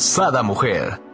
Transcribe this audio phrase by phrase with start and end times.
[0.00, 1.09] Sada Mujer.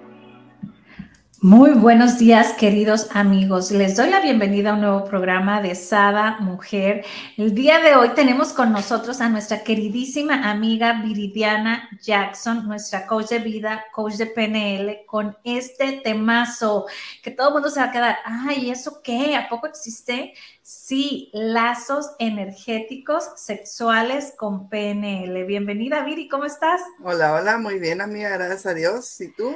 [1.46, 3.70] Muy buenos días, queridos amigos.
[3.70, 7.04] Les doy la bienvenida a un nuevo programa de Sada Mujer.
[7.37, 13.28] El día de hoy tenemos con nosotros a nuestra queridísima amiga Viridiana Jackson, nuestra coach
[13.28, 16.87] de vida, coach de PNL, con este temazo
[17.23, 19.37] que todo el mundo se va a quedar, ay, ¿eso qué?
[19.37, 20.34] ¿A poco existe?
[20.62, 25.45] Sí, lazos energéticos sexuales con PNL.
[25.45, 26.80] Bienvenida, Viri, ¿cómo estás?
[27.04, 29.20] Hola, hola, muy bien, amiga, gracias a Dios.
[29.20, 29.54] ¿Y tú?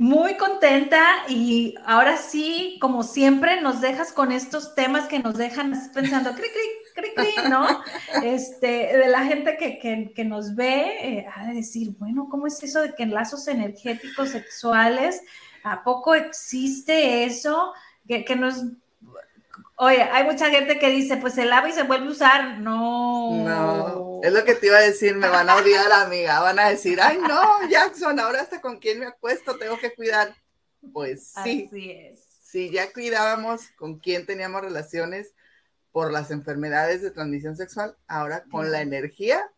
[0.00, 5.72] Muy contenta y ahora sí, como siempre, nos dejas con estos temas que nos dejan
[5.92, 7.66] pensando, cri, cri, cri, cri, ¿no?
[8.22, 12.80] Este, de la gente que, que, nos ve, eh, a decir, bueno, ¿cómo es eso
[12.80, 15.20] de que en lazos energéticos sexuales,
[15.64, 17.72] ¿a poco existe eso?
[18.06, 18.62] Que, que nos
[19.80, 22.58] Oye, hay mucha gente que dice, pues se lava y se vuelve a usar.
[22.58, 23.44] No.
[23.44, 26.40] No, es lo que te iba a decir, me van a odiar, amiga.
[26.40, 30.34] Van a decir, ay, no, Jackson, ahora hasta con quién me acuesto, tengo que cuidar.
[30.92, 31.66] Pues sí.
[31.68, 32.18] Así es.
[32.42, 35.32] Sí, ya cuidábamos con quién teníamos relaciones
[35.92, 39.48] por las enfermedades de transmisión sexual, ahora con la energía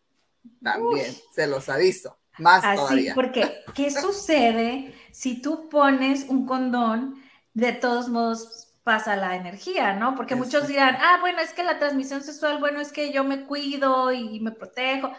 [0.63, 2.17] también se los aviso.
[2.37, 3.15] Más Así, todavía.
[3.15, 7.21] Porque, ¿qué sucede si tú pones un condón?
[7.53, 10.15] De todos modos, pasa la energía, ¿no?
[10.15, 13.45] Porque muchos dirán, ah, bueno, es que la transmisión sexual, bueno, es que yo me
[13.45, 15.11] cuido y me protejo.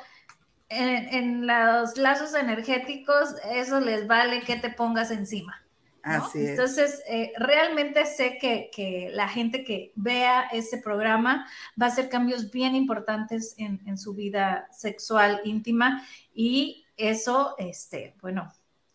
[0.69, 5.63] En, los lazos energéticos, eso les vale que te pongas encima.
[6.03, 6.51] Así es.
[6.51, 11.47] Entonces, eh, realmente sé que, que, la gente que vea ese programa
[11.81, 16.03] va a hacer cambios bien importantes en, en su vida sexual íntima
[16.35, 18.53] y eso, este, bueno,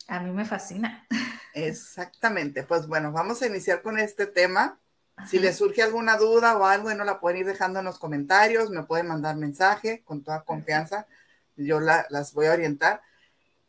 [0.07, 1.05] a mí me fascina.
[1.53, 2.63] Exactamente.
[2.63, 4.79] Pues bueno, vamos a iniciar con este tema.
[5.27, 8.69] Si les surge alguna duda o algo, bueno, la pueden ir dejando en los comentarios,
[8.69, 11.07] me pueden mandar mensaje con toda confianza.
[11.55, 13.01] Yo las voy a orientar.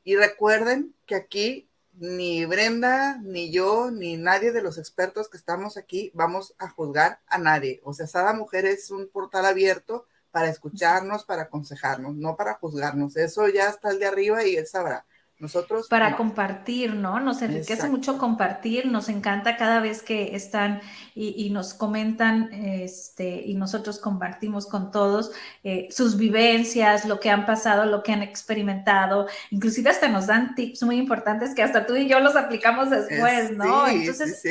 [0.04, 5.76] Y recuerden que aquí ni Brenda, ni yo, ni nadie de los expertos que estamos
[5.76, 7.80] aquí vamos a juzgar a nadie.
[7.82, 13.16] O sea, Sada Mujer es un portal abierto para escucharnos, para aconsejarnos, no para juzgarnos.
[13.16, 15.06] Eso ya está el de arriba y él sabrá.
[15.40, 15.86] Nosotros.
[15.86, 17.20] Para compartir, ¿no?
[17.20, 20.80] Nos enriquece mucho compartir, nos encanta cada vez que están
[21.14, 25.30] y, nos comentan, este, y nosotros compartimos con todos
[25.62, 30.56] eh, sus vivencias, lo que han pasado, lo que han experimentado, inclusive hasta nos dan
[30.56, 33.86] tips muy importantes que hasta tú y yo los aplicamos después, ¿no?
[33.86, 34.42] Entonces,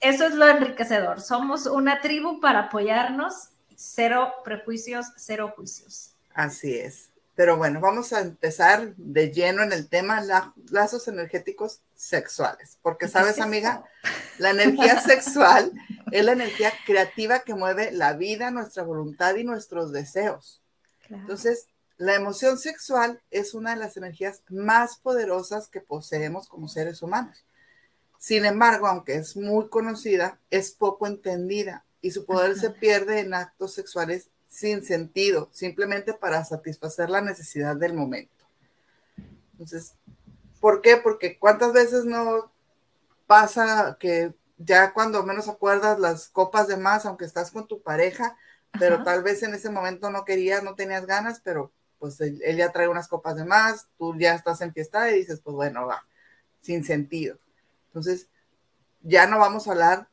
[0.00, 1.20] eso es lo enriquecedor.
[1.20, 6.14] Somos una tribu para apoyarnos, cero prejuicios, cero juicios.
[6.34, 7.09] Así es.
[7.40, 10.22] Pero bueno, vamos a empezar de lleno en el tema
[10.68, 13.82] lazos energéticos sexuales, porque sabes, amiga,
[14.36, 15.72] la energía sexual
[16.12, 20.60] es la energía creativa que mueve la vida, nuestra voluntad y nuestros deseos.
[21.08, 27.00] Entonces, la emoción sexual es una de las energías más poderosas que poseemos como seres
[27.00, 27.46] humanos.
[28.18, 33.32] Sin embargo, aunque es muy conocida, es poco entendida y su poder se pierde en
[33.32, 38.44] actos sexuales sin sentido, simplemente para satisfacer la necesidad del momento.
[39.52, 39.94] Entonces,
[40.60, 40.96] ¿por qué?
[40.96, 42.50] Porque cuántas veces no
[43.26, 48.36] pasa que ya cuando menos acuerdas las copas de más, aunque estás con tu pareja,
[48.78, 52.72] pero tal vez en ese momento no querías, no tenías ganas, pero pues él, ya
[52.72, 56.02] trae unas copas de más, tú ya estás en fiesta y dices, pues bueno, va,
[56.60, 57.38] sin sentido.
[57.86, 58.26] Entonces,
[59.02, 60.08] ya no vamos a hablar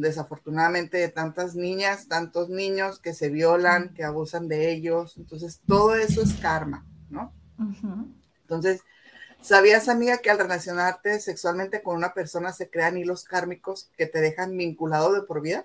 [0.00, 5.16] desafortunadamente de tantas niñas, tantos niños que se violan, que abusan de ellos.
[5.16, 7.32] Entonces, todo eso es karma, ¿no?
[8.42, 8.82] Entonces,
[9.40, 14.20] ¿sabías, amiga, que al relacionarte sexualmente con una persona se crean hilos kármicos que te
[14.20, 15.64] dejan vinculado de por vida?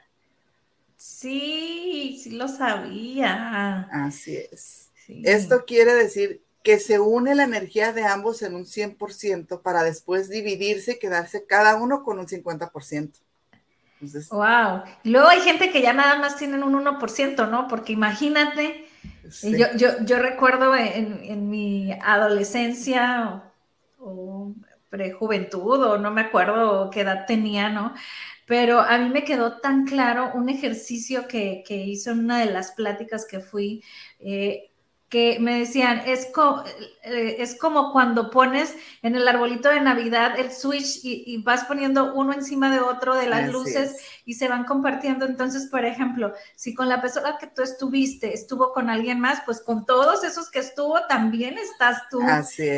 [0.97, 3.87] Sí, sí lo sabía.
[3.91, 4.91] Así es.
[5.07, 10.29] Esto quiere decir que se une la energía de ambos en un 100% para después
[10.29, 13.11] dividirse y quedarse cada uno con un 50%
[14.31, 14.83] wow.
[15.03, 17.67] Luego hay gente que ya nada más tienen un 1%, ¿no?
[17.67, 18.87] Porque imagínate,
[19.43, 19.67] yo,
[20.05, 23.43] yo, recuerdo en, mi adolescencia
[23.99, 24.53] o,
[24.89, 27.93] prejuventud, o no me acuerdo qué edad tenía, ¿no?
[28.45, 32.51] Pero a mí me quedó tan claro un ejercicio que, que hizo en una de
[32.51, 33.83] las pláticas que fui.
[34.19, 34.71] Eh,
[35.09, 36.29] que me decían, es,
[37.03, 42.13] eh, es como cuando pones en el arbolito de Navidad el switch y, vas poniendo
[42.15, 45.25] uno encima de otro de las luces y se van compartiendo.
[45.25, 49.61] Entonces, por ejemplo, si con la persona que tú estuviste estuvo con alguien más, pues
[49.61, 52.21] con todos esos que estuvo también estás tú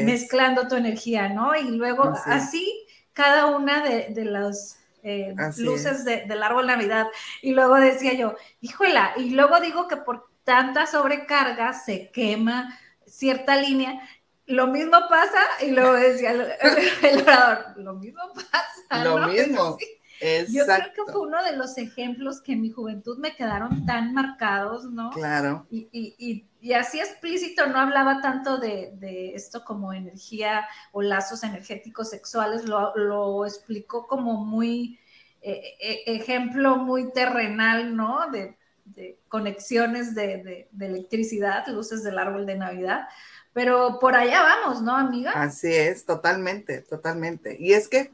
[0.03, 1.55] mezclando tu energía, ¿no?
[1.55, 7.07] Y luego así, cada una de, de las eh, luces del árbol Navidad.
[7.41, 13.57] Y luego decía yo, híjola, y luego digo que por tanta sobrecarga se quema cierta
[13.57, 13.99] línea.
[14.45, 19.03] Lo mismo pasa, y luego decía el, orador, lo mismo pasa.
[19.03, 19.77] Lo mismo.
[20.49, 24.13] Yo creo que fue uno de los ejemplos que en mi juventud me quedaron tan
[24.13, 25.09] marcados, ¿no?
[25.09, 25.67] Claro.
[25.69, 31.43] Y, y, y, así explícito, no hablaba tanto de, de, esto como energía o lazos
[31.43, 34.97] energéticos sexuales, lo, lo explicó como muy,
[35.41, 38.31] eh, eh, ejemplo muy terrenal, ¿no?
[38.31, 38.57] De,
[38.95, 43.07] de conexiones de, de electricidad, luces del árbol de Navidad.
[43.53, 45.31] Pero por allá vamos, ¿no, amiga?
[45.31, 47.57] Así es, totalmente, totalmente.
[47.59, 48.11] Y es que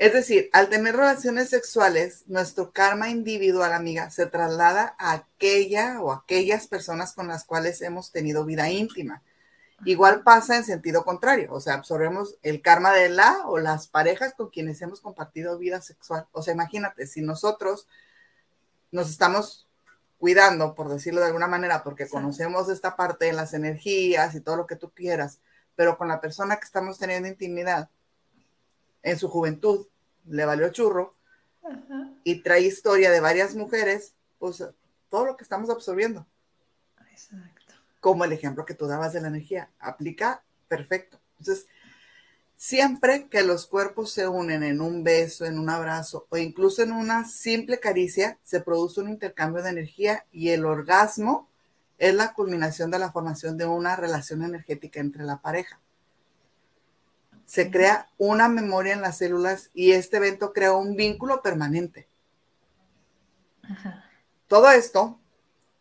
[0.00, 6.10] es decir, al tener relaciones sexuales, nuestro karma individual, amiga, se traslada a aquella o
[6.10, 9.22] aquellas personas con las cuales hemos tenido vida íntima.
[9.84, 14.32] Igual pasa en sentido contrario, o sea, absorbemos el karma de la o las parejas
[14.32, 16.26] con quienes hemos compartido vida sexual.
[16.32, 17.86] O sea, imagínate, si nosotros
[18.92, 19.68] nos estamos
[20.20, 24.56] cuidando, por decirlo de alguna manera, porque conocemos esta parte de las energías y todo
[24.56, 25.40] lo que tú quieras,
[25.74, 27.88] pero con la persona que estamos teniendo intimidad,
[29.02, 29.86] en su juventud
[30.26, 31.14] le valió churro
[32.22, 34.62] y trae historia de varias mujeres, pues
[35.08, 36.26] todo lo que estamos absorbiendo.
[37.10, 37.74] Exacto.
[38.00, 41.18] Como el ejemplo que tú dabas de la energía, aplica perfecto.
[41.38, 41.66] Entonces,
[42.60, 46.92] siempre que los cuerpos se unen en un beso, en un abrazo o incluso en
[46.92, 51.48] una simple caricia, se produce un intercambio de energía y el orgasmo
[51.96, 55.80] es la culminación de la formación de una relación energética entre la pareja
[57.50, 62.06] se crea una memoria en las células y este evento crea un vínculo permanente.
[64.46, 65.18] Todo esto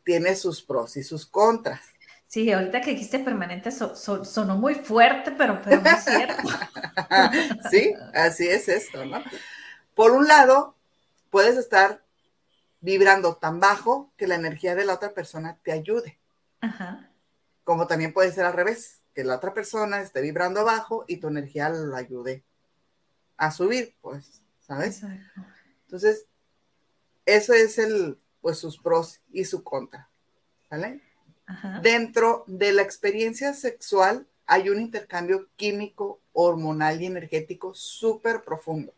[0.04, 1.89] tiene sus pros y sus contras.
[2.30, 6.44] Sí, ahorita que dijiste permanente sonó muy fuerte, pero, pero es cierto.
[7.72, 9.24] sí, así es esto, ¿no?
[9.96, 10.76] Por un lado,
[11.32, 12.04] puedes estar
[12.82, 16.20] vibrando tan bajo que la energía de la otra persona te ayude.
[17.64, 21.30] Como también puede ser al revés que la otra persona esté vibrando abajo y tu
[21.30, 22.44] energía lo ayude
[23.38, 25.02] a subir, pues, ¿sabes?
[25.86, 26.28] Entonces,
[27.26, 30.08] eso es el, pues, sus pros y su contra,
[30.70, 31.09] ¿vale?
[31.82, 38.94] Dentro de la experiencia sexual hay un intercambio químico, hormonal y energético súper profundo.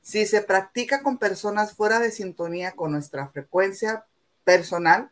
[0.00, 4.04] Si se practica con personas fuera de sintonía con nuestra frecuencia
[4.44, 5.10] personal,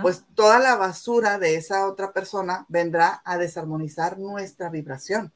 [0.00, 5.32] pues toda la basura de esa otra persona vendrá a desarmonizar nuestra vibración.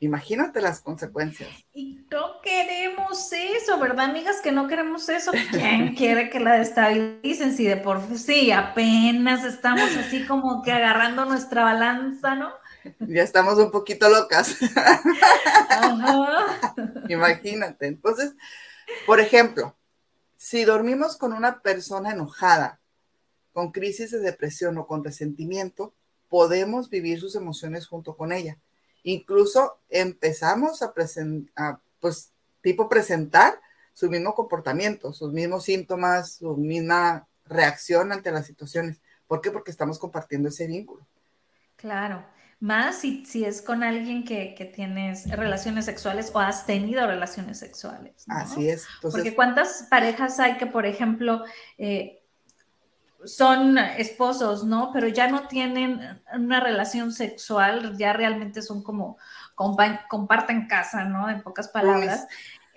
[0.00, 1.50] Imagínate las consecuencias.
[1.72, 4.40] Y no queremos eso, ¿verdad, amigas?
[4.40, 5.32] Que no queremos eso.
[5.50, 7.56] ¿Quién quiere que la destabilicen?
[7.56, 12.52] Si de por sí apenas estamos así como que agarrando nuestra balanza, ¿no?
[13.00, 14.56] Ya estamos un poquito locas.
[17.08, 17.88] Imagínate.
[17.88, 18.34] Entonces,
[19.04, 19.76] por ejemplo,
[20.36, 22.80] si dormimos con una persona enojada,
[23.52, 25.92] con crisis de depresión o con resentimiento,
[26.28, 28.58] podemos vivir sus emociones junto con ella.
[29.02, 32.32] Incluso empezamos a, presentar, pues,
[32.62, 33.60] tipo presentar
[33.92, 39.00] su mismo comportamiento, sus mismos síntomas, su misma reacción ante las situaciones.
[39.26, 39.50] ¿Por qué?
[39.50, 41.06] Porque estamos compartiendo ese vínculo.
[41.76, 42.24] Claro.
[42.60, 47.60] Más si, si es con alguien que, que, tienes relaciones sexuales o has tenido relaciones
[47.60, 48.24] sexuales.
[48.26, 48.84] Así es.
[49.00, 51.44] Porque cuántas parejas hay que, por ejemplo,
[51.76, 52.17] eh,
[53.24, 54.90] son esposos, ¿no?
[54.92, 56.00] Pero ya no tienen
[56.32, 59.18] una relación sexual, ya realmente son como
[59.54, 61.28] comparten casa, ¿no?
[61.28, 62.26] En pocas palabras.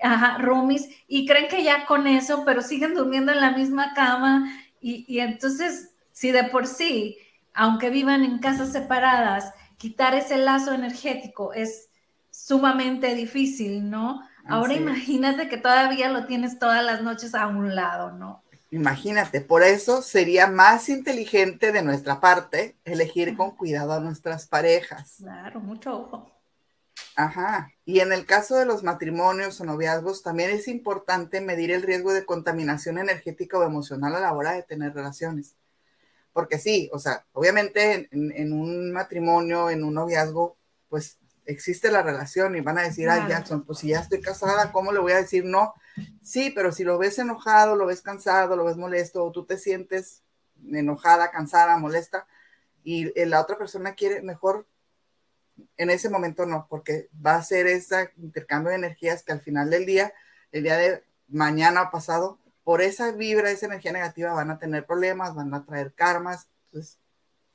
[0.02, 4.52] Ajá, roomies, y creen que ya con eso, pero siguen durmiendo en la misma cama,
[4.80, 7.20] y, y entonces, si de por sí,
[7.54, 11.90] aunque vivan en casas separadas, quitar ese lazo energético es
[12.32, 14.22] sumamente difícil, ¿no?
[14.48, 18.44] Ahora imagínate que todavía lo tienes todas las noches a un lado, ¿no?
[18.72, 25.16] Imagínate, por eso sería más inteligente de nuestra parte elegir con cuidado a nuestras parejas.
[25.18, 26.32] Claro, mucho ojo.
[27.18, 27.70] Ajá.
[27.84, 32.14] Y en el caso de los matrimonios o noviazgos, también es importante medir el riesgo
[32.14, 35.56] de contaminación energética o emocional a la hora de tener relaciones.
[36.32, 40.56] Porque sí, o sea, obviamente en, en un matrimonio, en un noviazgo,
[40.88, 44.72] pues existe la relación y van a decir, ay, Jackson, pues si ya estoy casada,
[44.72, 45.74] ¿cómo le voy a decir no?
[46.22, 49.58] Sí, pero si lo ves enojado, lo ves cansado, lo ves molesto, o tú te
[49.58, 50.24] sientes
[50.72, 52.28] enojada, cansada, molesta,
[52.84, 54.66] y la otra persona quiere mejor
[55.78, 59.70] en ese momento no, porque va a ser ese intercambio de energías que al final
[59.70, 60.14] del día,
[60.52, 64.86] el día de mañana o pasado, por esa vibra, esa energía negativa, van a tener
[64.86, 66.48] problemas, van a traer karmas.
[66.66, 67.00] Entonces,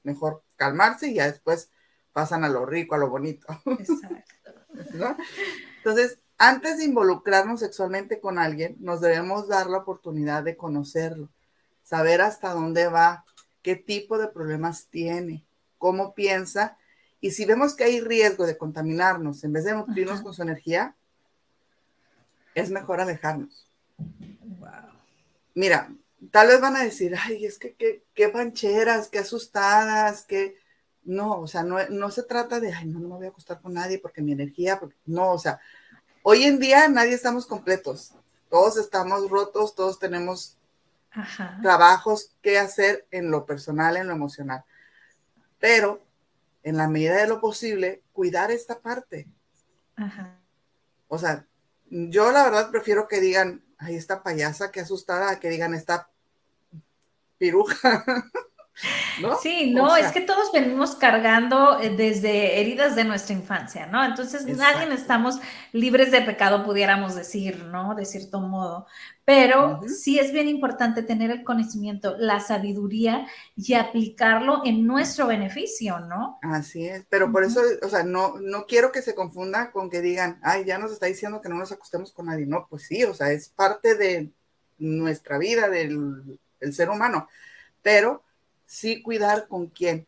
[0.02, 1.70] mejor calmarse y ya después
[2.12, 3.46] pasan a lo rico, a lo bonito.
[3.66, 5.22] Exacto.
[5.78, 11.28] Entonces, antes de involucrarnos sexualmente con alguien, nos debemos dar la oportunidad de conocerlo,
[11.82, 13.24] saber hasta dónde va,
[13.62, 15.44] qué tipo de problemas tiene,
[15.78, 16.76] cómo piensa
[17.20, 20.94] y si vemos que hay riesgo de contaminarnos en vez de nutrirnos con su energía,
[22.54, 23.66] es mejor alejarnos.
[25.54, 25.92] Mira,
[26.30, 27.74] tal vez van a decir, ay, es que
[28.14, 30.56] qué pancheras, qué asustadas, que
[31.02, 33.60] no, o sea, no, no, se trata de, ay, no, no me voy a acostar
[33.60, 35.60] con nadie porque mi energía, no, o sea,
[36.28, 38.12] hoy en día nadie estamos completos,
[38.50, 40.58] todos estamos rotos, todos tenemos
[41.62, 44.64] trabajos que hacer en lo personal, en lo emocional,
[45.60, 46.04] pero
[46.64, 49.28] en la medida de lo posible, cuidar esta parte.
[51.06, 51.46] O sea,
[51.88, 56.10] yo la verdad prefiero que digan, ay, esta payasa que asustada, a que digan esta
[57.38, 58.04] piruja.
[59.42, 64.04] Sí, no, es que todos venimos cargando eh, desde heridas de nuestra infancia, ¿no?
[64.04, 65.40] Entonces nadie estamos
[65.72, 67.94] libres de pecado, pudiéramos decir, ¿no?
[67.94, 68.86] De cierto modo.
[69.24, 75.98] Pero sí es bien importante tener el conocimiento, la sabiduría y aplicarlo en nuestro beneficio,
[76.00, 76.38] ¿no?
[76.42, 80.00] Así es, pero por eso, o sea, no, no quiero que se confunda con que
[80.02, 82.46] digan, ay, ya nos está diciendo que no nos acostemos con nadie.
[82.46, 84.30] No, pues sí, o sea, es parte de
[84.78, 87.28] nuestra vida, del, del ser humano.
[87.82, 88.22] Pero
[88.66, 90.06] sí cuidar con quién.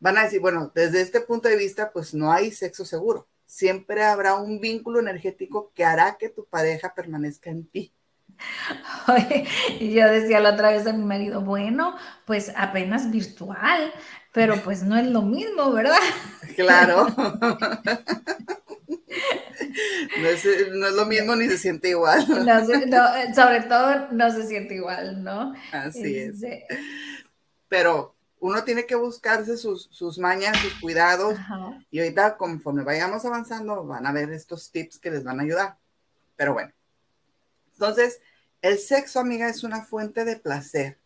[0.00, 3.26] Van a decir, bueno, desde este punto de vista, pues no hay sexo seguro.
[3.46, 7.92] Siempre habrá un vínculo energético que hará que tu pareja permanezca en ti.
[9.80, 13.92] y yo decía la otra vez a mi marido, bueno, pues apenas virtual,
[14.32, 15.98] pero pues no es lo mismo, ¿verdad?
[16.56, 17.06] Claro.
[20.20, 20.44] No es,
[20.94, 22.26] lo mismo ni se siente igual.
[23.34, 25.54] sobre todo no se siente igual, ¿no?
[25.72, 26.34] Así es.
[26.34, 26.66] Este,
[27.70, 31.38] pero uno tiene que buscarse sus, sus mañas, sus cuidados.
[31.90, 35.78] Y ahorita, conforme vayamos avanzando, van a ver estos tips que les van a ayudar.
[36.36, 36.72] Pero bueno,
[37.72, 38.20] entonces,
[38.60, 40.98] el sexo, amiga, es una fuente de placer.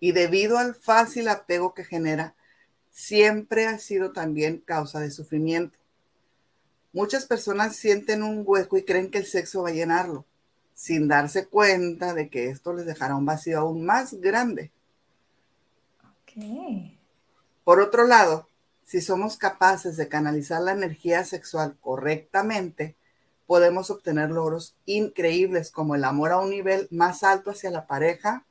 [0.00, 2.34] Y debido al fácil apego que genera,
[2.90, 5.78] siempre ha sido también causa de sufrimiento.
[6.92, 10.24] Muchas personas sienten un hueco y creen que el sexo va a llenarlo,
[10.74, 14.72] sin darse cuenta de que esto les dejará un vacío aún más grande
[17.64, 18.48] por otro lado,
[18.84, 22.96] si somos capaces de canalizar la energía sexual correctamente,
[23.46, 28.46] podemos obtener logros increíbles como el amor a un nivel más alto hacia la pareja,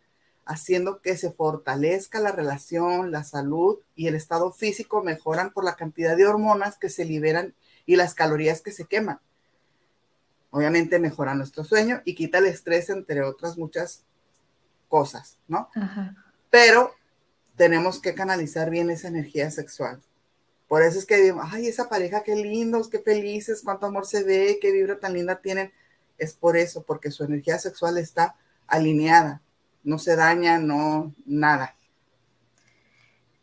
[0.46, 5.76] haciendo que se fortalezca la relación, la salud y el estado físico mejoran por la
[5.76, 7.54] cantidad de hormonas que se liberan
[7.86, 9.20] y las calorías que se queman.
[10.52, 14.04] Obviamente mejora nuestro sueño y quita el estrés, entre otras muchas
[14.88, 15.70] cosas, ¿no?
[16.50, 16.94] Pero
[17.58, 20.00] tenemos que canalizar bien esa energía sexual.
[20.68, 24.24] Por eso es que digo, ay, esa pareja, qué lindos, qué felices, cuánto amor se
[24.24, 25.74] ve, qué vibra tan linda tienen.
[26.18, 28.36] Es por eso, porque su energía sexual está
[28.68, 29.42] alineada,
[29.84, 31.76] no se daña, no, nada.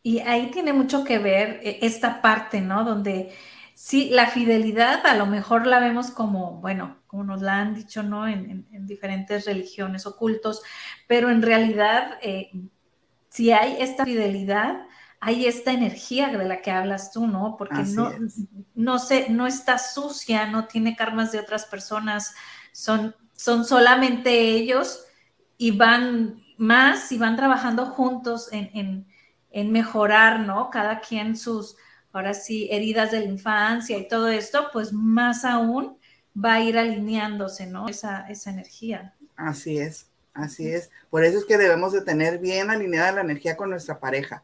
[0.03, 2.85] Y ahí tiene mucho que ver eh, esta parte, ¿no?
[2.85, 3.33] Donde
[3.75, 8.03] sí, la fidelidad a lo mejor la vemos como, bueno, como nos la han dicho,
[8.03, 8.29] ¿no?
[8.29, 10.63] En, diferentes religiones ocultos,
[11.07, 12.51] pero en realidad eh,
[13.35, 14.87] si hay esta fidelidad,
[15.19, 17.57] hay esta energía de la que hablas tú, ¿no?
[17.59, 18.13] Porque no,
[18.77, 22.33] no, se, no está sucia, no tiene karmas de otras personas,
[22.71, 25.05] son, son solamente ellos
[25.59, 29.05] y van más y van trabajando juntos en,
[29.51, 30.71] mejorar, ¿no?
[30.71, 31.77] Cada quien sus,
[32.13, 35.99] ahora sí, heridas de la infancia y todo esto, pues más aún
[36.37, 37.89] va a ir alineándose, ¿no?
[37.89, 39.17] Esa, esa energía.
[39.35, 40.14] Así es.
[40.35, 40.91] Así es.
[41.11, 44.43] Por eso es que debemos de tener bien alineada la energía con nuestra pareja.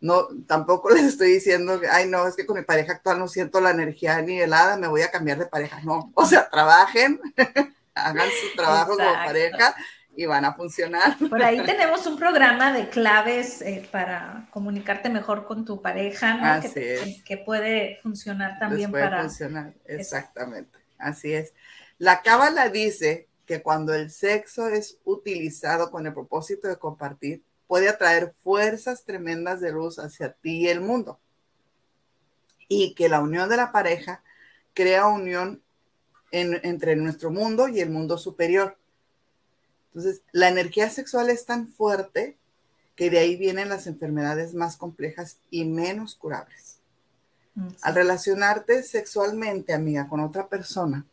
[0.00, 3.60] No, tampoco les estoy diciendo, ay, no, es que con mi pareja actual no siento
[3.60, 5.80] la energía ni helada, me voy a cambiar de pareja.
[5.82, 7.20] No, o sea, trabajen,
[7.94, 9.74] hagan su trabajo como pareja
[10.14, 11.16] y van a funcionar.
[11.16, 16.46] Por ahí tenemos un programa de claves eh, para comunicarte mejor con tu pareja, ¿no?
[16.46, 17.22] Así que, es.
[17.22, 19.22] que, puede funcionar también puede para.
[19.22, 20.78] funcionar, exactamente.
[20.98, 21.54] Así es.
[21.96, 27.88] La cábala dice que cuando el sexo es utilizado con el propósito de compartir, puede
[27.88, 31.18] atraer fuerzas tremendas de luz hacia ti y el mundo.
[32.68, 34.22] Y que la unión de la pareja
[34.74, 35.62] crea unión
[36.30, 38.78] entre nuestro mundo y el mundo superior.
[39.88, 42.38] Entonces, la energía sexual es tan fuerte
[42.96, 46.78] que de ahí vienen las enfermedades más complejas y menos curables.
[47.54, 51.04] Mm, Al relacionarte sexualmente, amiga, con otra persona,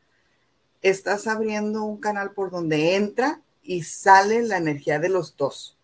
[0.81, 5.77] estás abriendo un canal por donde entra y sale la energía de los dos.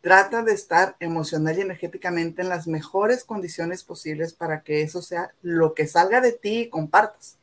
[0.00, 5.34] Trata de estar emocional y energéticamente en las mejores condiciones posibles para que eso sea
[5.42, 7.36] lo que salga de ti y compartas.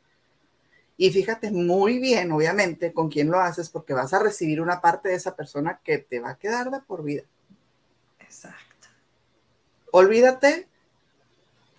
[0.98, 5.10] Y fíjate muy bien, obviamente, con quién lo haces, porque vas a recibir una parte
[5.10, 7.22] de esa persona que te va a quedar de por vida.
[8.20, 8.88] Exacto.
[9.92, 10.68] Olvídate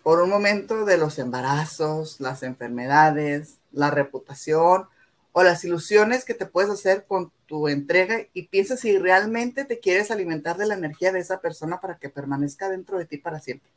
[0.04, 4.87] por un momento de los embarazos, las enfermedades, la reputación
[5.32, 9.78] o las ilusiones que te puedes hacer con tu entrega y piensa si realmente te
[9.78, 13.40] quieres alimentar de la energía de esa persona para que permanezca dentro de ti para
[13.40, 13.70] siempre.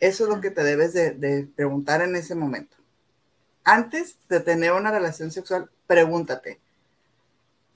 [0.00, 2.76] Eso es lo que te debes de, de preguntar en ese momento.
[3.64, 6.60] Antes de tener una relación sexual, pregúntate,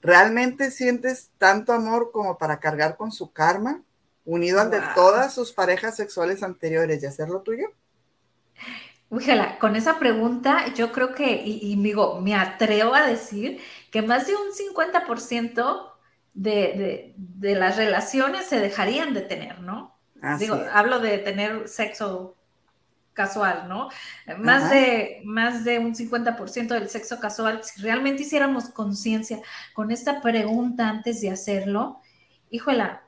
[0.01, 3.83] ¿realmente sientes tanto amor como para cargar con su karma,
[4.25, 4.93] unido al de Wow.
[4.93, 7.73] todas sus parejas sexuales anteriores y hacerlo tuyo?
[9.09, 13.59] Újala, con esa pregunta yo creo que, y, y digo, me atrevo a decir
[13.91, 15.93] que más de un 50%
[16.33, 19.99] de, de, de las relaciones se dejarían de tener, ¿no?
[20.21, 20.71] Así Digo, es.
[20.71, 22.37] hablo de tener sexo
[23.13, 23.89] casual, ¿no?
[24.39, 24.69] Más Ajá.
[24.69, 29.39] de, más de un 50% del sexo casual, si realmente hiciéramos conciencia
[29.73, 32.01] con esta pregunta antes de hacerlo,
[32.49, 33.03] híjola,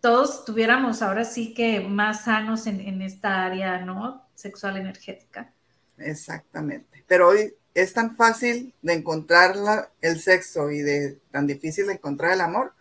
[0.00, 4.21] todos tuviéramos ahora sí que más sanos en, en esta área, ¿no?
[4.34, 5.52] Sexual energética.
[5.98, 7.04] Exactamente.
[7.06, 11.94] Pero hoy es tan fácil de encontrar la- el sexo y de tan difícil de
[11.94, 12.74] encontrar el amor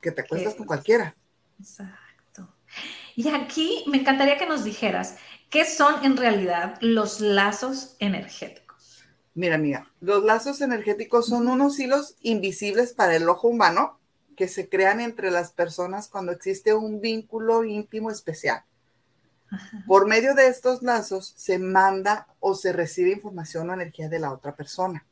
[0.00, 1.14] que te acuestas con cualquiera.
[1.60, 2.52] Exacto.
[3.14, 5.16] Y aquí me encantaría que nos dijeras,
[5.50, 9.04] ¿qué son en realidad los lazos energéticos?
[9.34, 13.98] Mira, amiga, los lazos energéticos son unos hilos invisibles para el ojo humano
[14.36, 18.64] que se crean entre las personas cuando existe un vínculo íntimo especial.
[19.52, 19.84] Ajá.
[19.86, 24.32] Por medio de estos lazos se manda o se recibe información o energía de la
[24.32, 25.04] otra persona.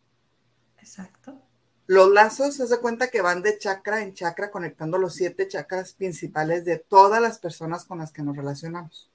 [0.79, 1.41] Exacto.
[1.87, 5.93] Los lazos se da cuenta que van de chakra en chakra conectando los siete chakras
[5.93, 9.11] principales de todas las personas con las que nos relacionamos.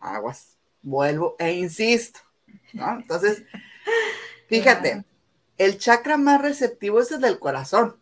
[0.00, 2.18] Aguas, vuelvo e insisto.
[2.72, 2.98] ¿no?
[2.98, 3.44] Entonces,
[4.48, 5.04] fíjate,
[5.58, 7.96] el chakra más receptivo es el del corazón.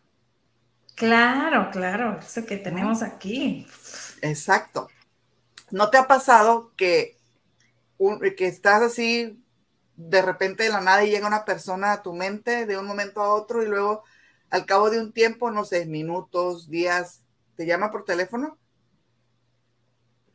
[0.95, 3.67] Claro, claro, eso que tenemos aquí.
[4.21, 4.87] Exacto.
[5.71, 7.17] ¿No te ha pasado que,
[7.97, 9.43] un- que estás así
[9.97, 13.21] de repente de la nada y llega una persona a tu mente de un momento
[13.21, 14.03] a otro y luego
[14.51, 17.23] al cabo de un tiempo, no sé, minutos, días,
[17.57, 18.59] te llama por teléfono?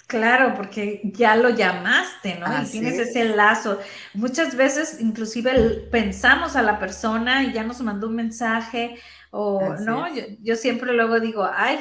[0.06, 2.56] Claro, porque ya lo llamaste, ¿no?
[2.56, 3.00] Y tienes es.
[3.00, 3.80] ese lazo.
[4.14, 8.96] Muchas veces inclusive pensamos a la persona y ya nos mandó un mensaje
[9.32, 10.06] o, Así ¿no?
[10.42, 11.80] yo siempre luego digo, ay,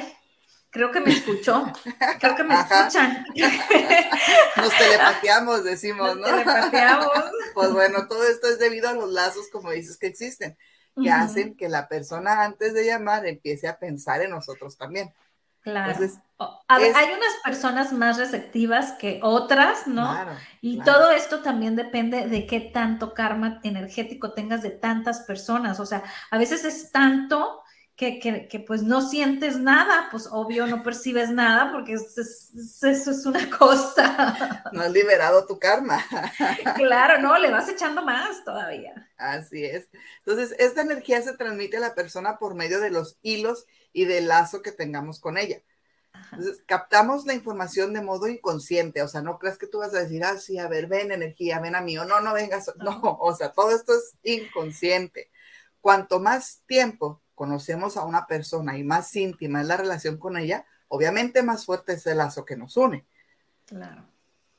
[0.76, 1.72] creo que me escuchó,
[2.20, 2.86] creo que me Ajá.
[2.86, 3.24] escuchan.
[4.56, 6.24] Nos telepateamos, decimos, Nos ¿no?
[6.26, 7.08] telepateamos.
[7.54, 10.58] Pues bueno, todo esto es debido a los lazos, como dices, que existen,
[11.02, 15.14] que hacen que la persona antes de llamar empiece a pensar en nosotros también.
[15.62, 15.90] Claro.
[15.92, 16.18] Entonces,
[16.68, 20.02] a ver, es- hay unas personas más receptivas que otras, ¿no?
[20.12, 20.32] Claro.
[20.60, 20.92] Y claro.
[20.92, 25.80] todo esto también depende de qué tanto karma energético tengas de tantas personas.
[25.80, 27.62] O sea, a veces es tanto
[27.96, 32.82] que, que- que, pues no sientes nada, pues obvio no percibes nada porque es- es-
[32.84, 34.64] eso es una cosa.
[34.70, 36.04] No has liberado tu karma.
[36.74, 39.10] claro, no, le vas echando más todavía.
[39.16, 39.88] Así es.
[40.18, 44.28] Entonces, esta energía se transmite a la persona por medio de los hilos y del
[44.28, 45.62] lazo que tengamos con ella.
[46.36, 50.00] Entonces, captamos la información de modo inconsciente, o sea, no creas que tú vas a
[50.02, 53.00] decir, ah, sí, a ver, ven energía, ven a mí, o no, no vengas, no,
[53.20, 55.30] o sea, todo esto es inconsciente.
[55.80, 60.66] Cuanto más tiempo conocemos a una persona y más íntima es la relación con ella,
[60.88, 63.04] obviamente más fuerte es el lazo que nos une.
[63.66, 64.04] Claro.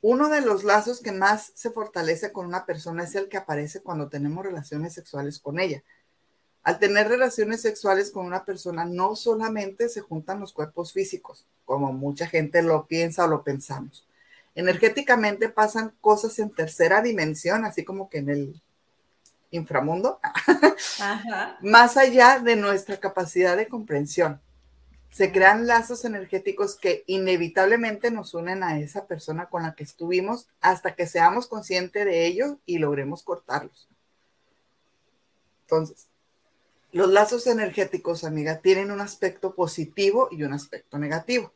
[0.02, 3.82] Uno de los lazos que más se fortalece con una persona es el que aparece
[3.82, 5.84] cuando tenemos relaciones sexuales con ella.
[6.64, 11.94] Al tener relaciones sexuales con una persona, no solamente se juntan los cuerpos físicos, como
[11.94, 14.06] mucha gente lo piensa o lo pensamos.
[14.54, 18.62] Energéticamente pasan cosas en tercera dimensión, así como que en el
[19.52, 20.20] inframundo,
[21.00, 21.58] Ajá.
[21.62, 24.42] más allá de nuestra capacidad de comprensión.
[25.10, 30.48] Se crean lazos energéticos que inevitablemente nos unen a esa persona con la que estuvimos
[30.62, 33.88] hasta que seamos conscientes de ello y logremos cortarlos.
[35.62, 36.08] Entonces,
[36.92, 41.54] los lazos energéticos, amiga, tienen un aspecto positivo y un aspecto negativo.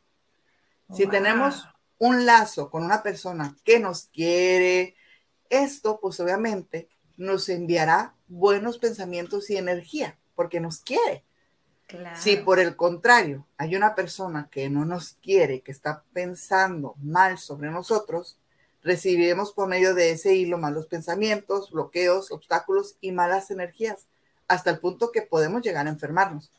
[0.94, 1.10] Si Wow.
[1.12, 1.66] tenemos
[1.98, 4.94] un lazo con una persona que nos quiere,
[5.48, 6.88] esto pues obviamente
[7.22, 11.24] nos enviará buenos pensamientos y energía porque nos quiere.
[12.14, 17.38] Si por el contrario hay una persona que no nos quiere, que está pensando mal
[17.38, 18.38] sobre nosotros,
[18.82, 24.06] recibiremos por medio de ese hilo malos pensamientos, bloqueos, obstáculos y malas energías,
[24.48, 26.50] hasta el punto que podemos llegar a enfermarnos.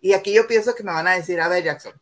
[0.00, 2.00] Y aquí yo pienso que me van a decir, a ver, Jackson,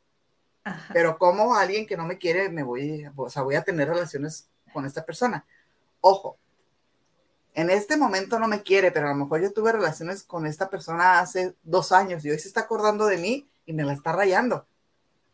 [0.93, 4.49] pero como alguien que no me quiere, me voy, o sea, voy a tener relaciones
[4.73, 5.45] con esta persona.
[6.01, 6.37] Ojo,
[7.55, 10.71] en este momento no me quiere, pero a lo mejor yo tuve relaciones con esta
[10.71, 14.13] persona hace dos años y hoy se está acordando de mí y me la está
[14.13, 14.67] rayando.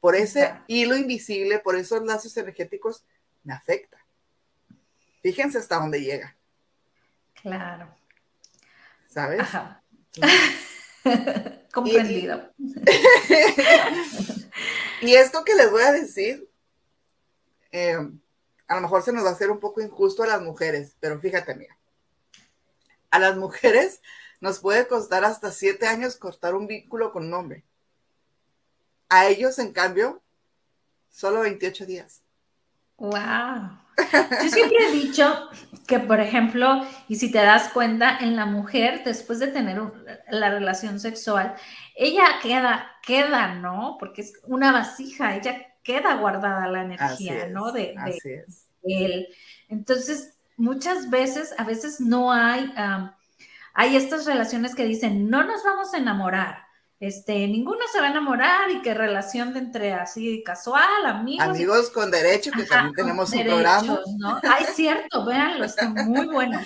[0.00, 3.04] Por ese hilo invisible, por esos lazos energéticos,
[3.44, 3.98] me afecta.
[5.22, 6.36] Fíjense hasta dónde llega.
[7.40, 7.94] Claro.
[9.08, 9.46] ¿Sabes?
[11.72, 12.52] Comprendido.
[15.00, 16.50] Y, esto que les voy a decir,
[17.70, 17.96] eh,
[18.66, 21.20] a lo mejor se nos va a hacer un poco injusto a las mujeres, pero
[21.20, 21.77] fíjate, mira,
[23.10, 24.00] a las mujeres
[24.40, 27.64] nos puede costar hasta siete años cortar un vínculo con un hombre.
[29.08, 30.22] A ellos, en cambio,
[31.08, 32.22] solo 28 días.
[32.96, 33.78] ¡Wow!
[34.42, 35.48] Yo siempre he dicho
[35.86, 39.80] que, por ejemplo, y si te das cuenta, en la mujer, después de tener
[40.30, 41.54] la relación sexual,
[41.96, 43.96] ella queda, queda, ¿no?
[43.98, 47.72] Porque es una vasija, ella queda guardada la energía, ¿no?
[47.72, 47.94] De,
[48.82, 49.28] de, él.
[49.68, 52.70] Entonces, muchas veces, a veces no hay,
[53.72, 56.68] hay estas relaciones que dicen, no nos vamos a enamorar,
[57.00, 61.46] este, ninguno se va a enamorar y que relación de entre así casual, amigos.
[61.46, 64.00] Amigos con derecho, que también tenemos un programa.
[64.18, 64.40] ¿no?
[64.42, 66.60] Ay, cierto, véanlo, está muy bueno.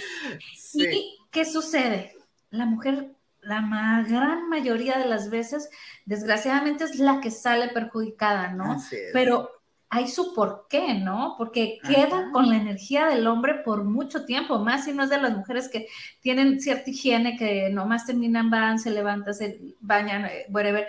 [0.72, 2.16] ¿Y qué sucede?
[2.48, 3.10] La mujer,
[3.42, 3.60] la
[4.08, 5.68] gran mayoría de las veces,
[6.06, 8.82] desgraciadamente es la que sale perjudicada, ¿no?
[9.12, 9.50] Pero
[9.94, 11.34] hay su por qué, ¿no?
[11.36, 15.20] Porque queda con la energía del hombre por mucho tiempo, más si no es de
[15.20, 15.86] las mujeres que
[16.22, 20.88] tienen cierta higiene, que nomás terminan, van, se levantan, se bañan, eh, whatever.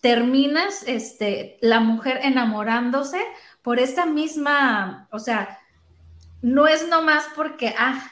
[0.00, 3.20] Terminas, este, la mujer enamorándose
[3.60, 5.58] por esta misma, o sea,
[6.40, 8.02] no es nomás porque, ah,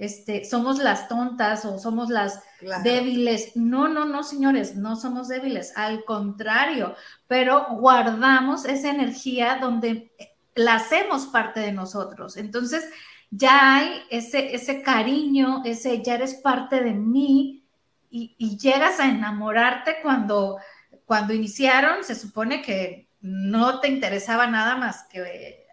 [0.00, 2.42] este, somos las tontas o somos las
[2.82, 3.54] débiles.
[3.54, 6.94] No, no, no, señores, no somos débiles, al contrario,
[7.26, 10.10] pero guardamos esa energía donde
[10.54, 12.38] la hacemos parte de nosotros.
[12.38, 12.88] Entonces,
[13.30, 17.62] ya hay ese, ese cariño, ese ya eres parte de mí
[18.08, 20.56] y, llegas a enamorarte cuando,
[21.04, 25.66] cuando iniciaron, se supone que no te interesaba nada más que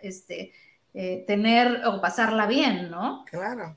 [0.00, 0.54] este,
[0.96, 3.24] eh, tener o pasarla bien, ¿no?
[3.28, 3.76] Claro,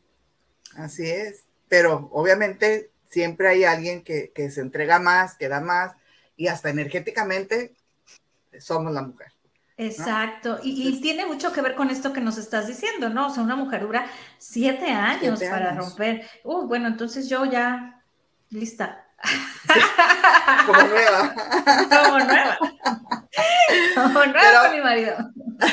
[0.76, 1.46] así es.
[1.68, 5.96] Pero obviamente siempre hay alguien que, se entrega más, que da más,
[6.36, 7.76] y hasta energéticamente
[8.60, 9.32] somos la mujer.
[9.80, 13.28] Exacto, y, tiene mucho que ver con esto que nos estás diciendo, ¿no?
[13.28, 16.28] O sea, una mujer dura siete años para romper.
[16.44, 18.04] Uh, bueno, entonces yo ya
[18.50, 19.06] lista.
[20.66, 21.36] como nueva.
[21.90, 22.58] Como nueva.
[23.96, 25.18] Como nueva con mi marido.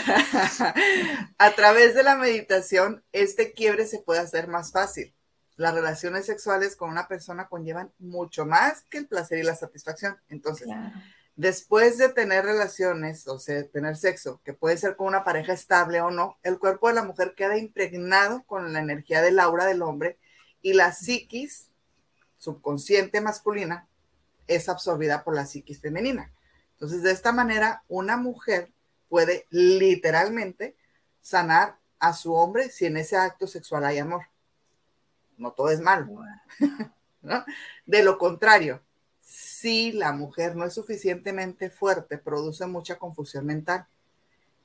[1.38, 5.14] A través de la meditación, este quiebre se puede hacer más fácil.
[5.56, 10.16] Las relaciones sexuales con una persona conllevan mucho más que el placer y la satisfacción.
[10.28, 10.68] Entonces,
[11.36, 16.00] después de tener relaciones, o sea, tener sexo, que puede ser con una pareja estable
[16.00, 19.82] o no, el cuerpo de la mujer queda impregnado con la energía del aura del
[19.82, 20.18] hombre
[20.60, 21.68] y la psiquis
[22.38, 23.88] subconsciente masculina
[24.46, 26.32] es absorbida por la psiquis femenina.
[26.72, 28.73] Entonces, de esta manera, una mujer
[29.14, 30.74] puede literalmente
[31.20, 34.22] sanar a su hombre si en ese acto sexual hay amor.
[35.38, 36.08] No todo es malo.
[37.86, 38.82] De lo contrario,
[39.20, 43.86] si la mujer no es suficientemente fuerte, produce mucha confusión mental.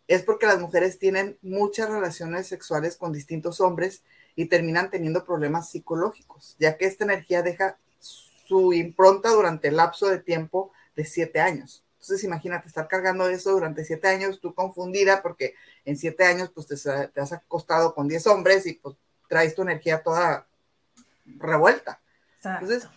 [0.08, 4.02] Es porque las mujeres tienen muchas relaciones sexuales con distintos hombres
[4.36, 10.08] y terminan teniendo problemas psicológicos, ya que esta energía deja su impronta durante el lapso
[10.08, 11.84] de tiempo de siete años.
[12.00, 16.68] Entonces, imagínate estar cargando eso durante siete años, tú confundida, porque en siete años, pues
[16.68, 18.96] te, has acostado con diez hombres y pues
[19.28, 20.48] traes tu energía toda
[21.26, 22.00] revuelta.
[22.42, 22.88] Entonces,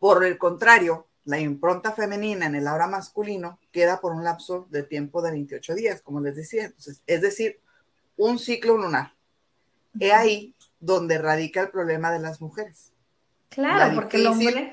[0.00, 4.82] por el contrario, la impronta femenina en el aura masculino queda por un lapso de
[4.82, 6.64] tiempo de 28 días, como les decía.
[6.64, 7.60] Entonces, es decir,
[8.16, 9.14] un ciclo lunar.
[10.00, 12.92] He ahí donde radica el problema de las mujeres.
[13.50, 14.72] Claro, porque el hombre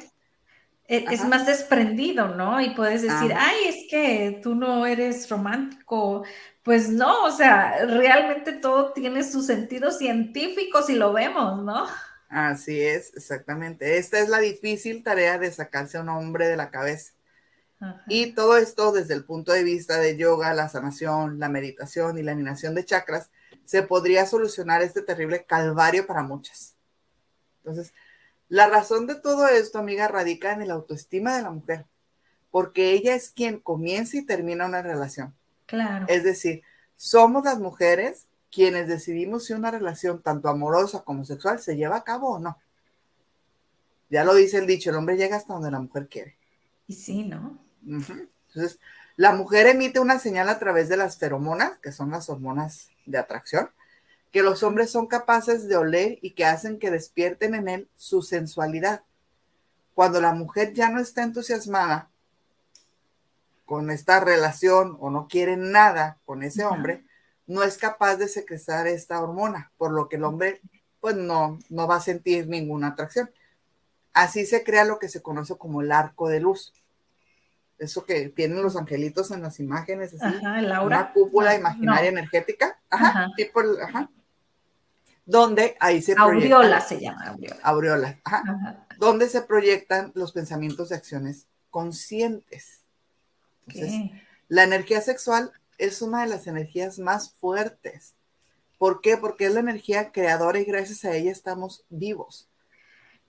[0.90, 2.60] e, es, más desprendido, ¿no?
[2.60, 6.24] Y puedes decir, ay, es que tú no eres romántico.
[6.64, 11.86] Pues no, o sea, realmente todo tiene su sentido científico si lo vemos, ¿no?
[12.28, 14.00] Así es, exactamente.
[14.00, 17.14] Esta es la difícil tarea de sacarse a un hombre de la cabeza.
[18.08, 22.24] Y todo esto desde el punto de vista de yoga, la sanación, la meditación y
[22.24, 23.30] la alineación de chakras,
[23.64, 26.76] se podría solucionar este terrible calvario para muchas.
[27.60, 27.94] Entonces,
[28.50, 31.86] La razón de todo esto, amiga, radica en el autoestima de la mujer,
[32.52, 35.36] porque ella es quien comienza y termina una relación.
[35.68, 36.06] Claro.
[36.10, 36.64] Es decir,
[36.96, 42.04] somos las mujeres quienes decidimos si una relación tanto amorosa como sexual se lleva a
[42.04, 42.58] cabo o no.
[44.10, 46.36] Ya lo dice el dicho, el hombre llega hasta donde la mujer quiere.
[46.88, 47.60] Y sí, ¿no?
[47.86, 48.80] Entonces,
[49.16, 53.20] la mujer emite una señal a través de las feromonas, que son las hormonas de
[53.20, 53.70] atracción,
[54.32, 58.22] que los hombres son capaces de oler y que hacen que despierten en él su
[58.22, 59.04] sensualidad.
[59.96, 62.10] Cuando la mujer ya no está entusiasmada
[63.66, 67.06] con esta relación o no quiere nada con ese hombre,
[67.48, 70.62] no es capaz de secretar esta hormona, por lo que el hombre
[71.00, 73.32] pues no, no va a sentir ninguna atracción.
[74.14, 76.74] Así se crea lo que se conoce como el arco de luz.
[77.78, 80.38] Eso que tienen los angelitos en las imágenes, así,
[80.84, 84.10] una cúpula imaginaria energética, ajá, tipo, ajá,
[85.30, 87.60] donde ahí se Aureola se llama aureola.
[87.62, 92.82] Aureola, ajá, donde se proyectan los pensamientos de acciones conscientes.
[93.68, 94.12] Entonces,
[94.48, 98.16] la energía sexual es una de las energías más fuertes.
[98.80, 99.18] ¿Por qué?
[99.18, 102.50] Porque es la energía creadora y gracias a ella estamos vivos.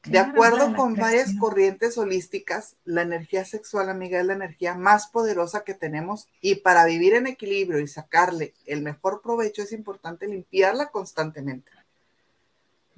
[0.03, 5.65] de acuerdo con varias corrientes holísticas, la energía sexual, amiga, es la energía más poderosa
[5.65, 10.91] que tenemos y para vivir en equilibrio y sacarle el mejor provecho es importante limpiarla
[10.91, 11.71] constantemente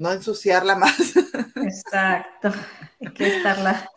[0.02, 1.14] no ensuciarla más.
[1.56, 2.52] Exacto,
[3.00, 3.88] hay que estarla,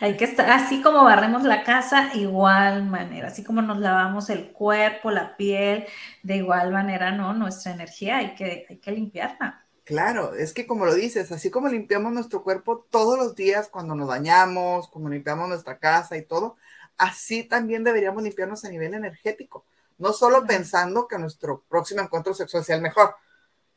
[0.00, 4.52] hay que estar, así como barremos la casa, igual manera, así como nos lavamos el
[4.52, 5.86] cuerpo, la piel,
[6.22, 7.32] de igual manera, ¿no?
[7.32, 9.64] Nuestra energía hay que, hay que limpiarla.
[9.84, 13.94] Claro, es que como lo dices, así como limpiamos nuestro cuerpo todos los días cuando
[13.94, 16.56] nos bañamos, como limpiamos nuestra casa y todo,
[16.98, 19.64] así también deberíamos limpiarnos a nivel energético,
[19.96, 23.14] no solo pensando que nuestro próximo encuentro sexual sea el mejor,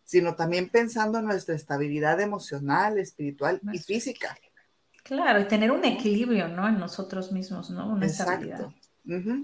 [0.07, 4.37] sino también pensando en nuestra estabilidad emocional, espiritual y física.
[5.03, 6.65] Claro, y tener un equilibrio, ¿no?
[6.65, 7.89] En nosotros mismos, ¿no?
[7.89, 8.73] Una Exacto.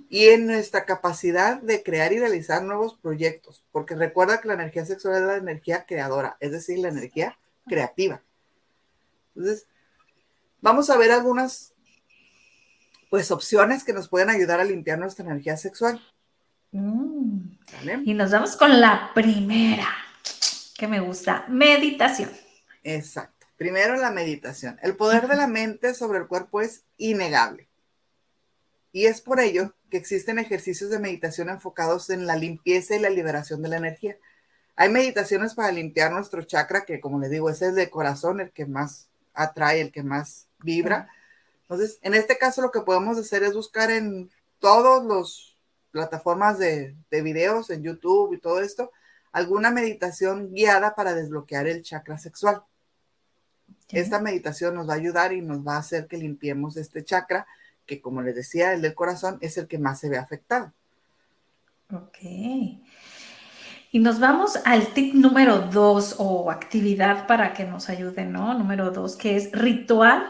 [0.09, 4.85] Y en nuestra capacidad de crear y realizar nuevos proyectos, porque recuerda que la energía
[4.85, 8.21] sexual es la energía creadora, es decir, la energía creativa.
[9.35, 9.67] Entonces,
[10.61, 11.73] vamos a ver algunas,
[13.09, 16.01] pues, opciones que nos pueden ayudar a limpiar nuestra energía sexual.
[16.71, 17.39] Mm.
[18.05, 19.87] Y nos vamos con la primera
[20.83, 22.29] que me gusta, meditación.
[22.83, 23.47] Exacto.
[23.55, 24.77] Primero la meditación.
[24.83, 27.69] El poder de la mente sobre el cuerpo es innegable.
[28.91, 33.09] Y es por ello que existen ejercicios de meditación enfocados en la limpieza y la
[33.09, 34.17] liberación de la energía.
[34.75, 38.51] Hay meditaciones para limpiar nuestro chakra, que como les digo, ese es de corazón, el
[38.51, 41.07] que más atrae, el que más vibra.
[41.61, 45.55] Entonces, en este caso lo que podemos hacer es buscar en todas las
[45.91, 48.91] plataformas de, de videos, en YouTube y todo esto,
[49.33, 52.63] alguna meditación guiada para desbloquear el chakra sexual.
[53.89, 57.45] Esta meditación nos va a ayudar y nos va a hacer que limpiemos este chakra,
[57.85, 60.71] que como les decía, el del corazón es el que más se ve afectado.
[61.91, 62.17] Ok.
[63.91, 68.57] Y nos vamos al tip número dos o actividad para que nos ayude, ¿no?
[68.57, 70.27] Número dos, que es ritual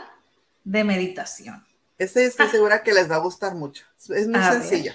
[0.65, 1.65] de meditación.
[1.97, 2.51] Este estoy ah.
[2.51, 3.85] segura que les va a gustar mucho.
[4.09, 4.91] Es muy sencillo.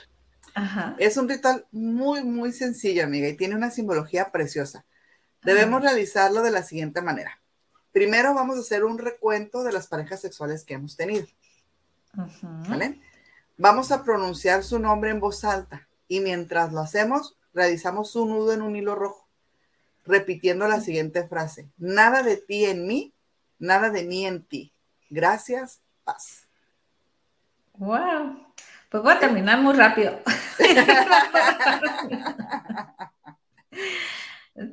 [0.98, 4.84] Es un ritual muy, muy sencillo, amiga, y tiene una simbología preciosa.
[5.42, 7.40] Debemos realizarlo de la siguiente manera.
[7.92, 11.26] Primero vamos a hacer un recuento de las parejas sexuales que hemos tenido.
[13.56, 18.52] Vamos a pronunciar su nombre en voz alta y mientras lo hacemos, realizamos un nudo
[18.52, 19.26] en un hilo rojo,
[20.06, 21.68] repitiendo la siguiente frase.
[21.76, 23.12] Nada de ti en mí,
[23.58, 24.72] nada de mí en ti.
[25.10, 26.46] Gracias, paz.
[27.74, 28.47] Wow.
[28.88, 30.18] Pues voy a terminar muy rápido.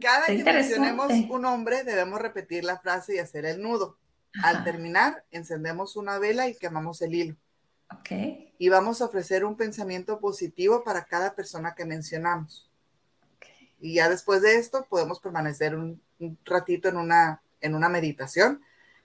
[0.02, 3.98] Cada que mencionemos un nombre, debemos repetir la frase y hacer el nudo.
[4.42, 7.36] Al terminar, encendemos una vela y quemamos el hilo.
[8.00, 8.54] Okay.
[8.58, 12.72] Y vamos a ofrecer un pensamiento positivo para cada persona que mencionamos.
[13.80, 16.02] Y ya después de esto, podemos permanecer un,
[16.46, 18.62] ratito en una, en una meditación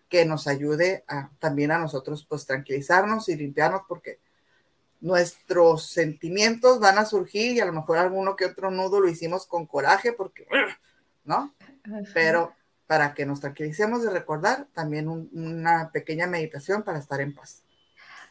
[0.08, 4.20] que nos ayude a, también a nosotros, pues, tranquilizarnos y limpiarnos, porque
[5.00, 9.46] nuestros sentimientos van a surgir y a lo mejor alguno que otro nudo lo hicimos
[9.46, 10.46] con coraje porque,
[11.24, 11.54] ¿no?
[12.12, 12.54] Pero
[12.86, 17.62] para que nos tranquilicemos de recordar, también una pequeña meditación para estar en paz.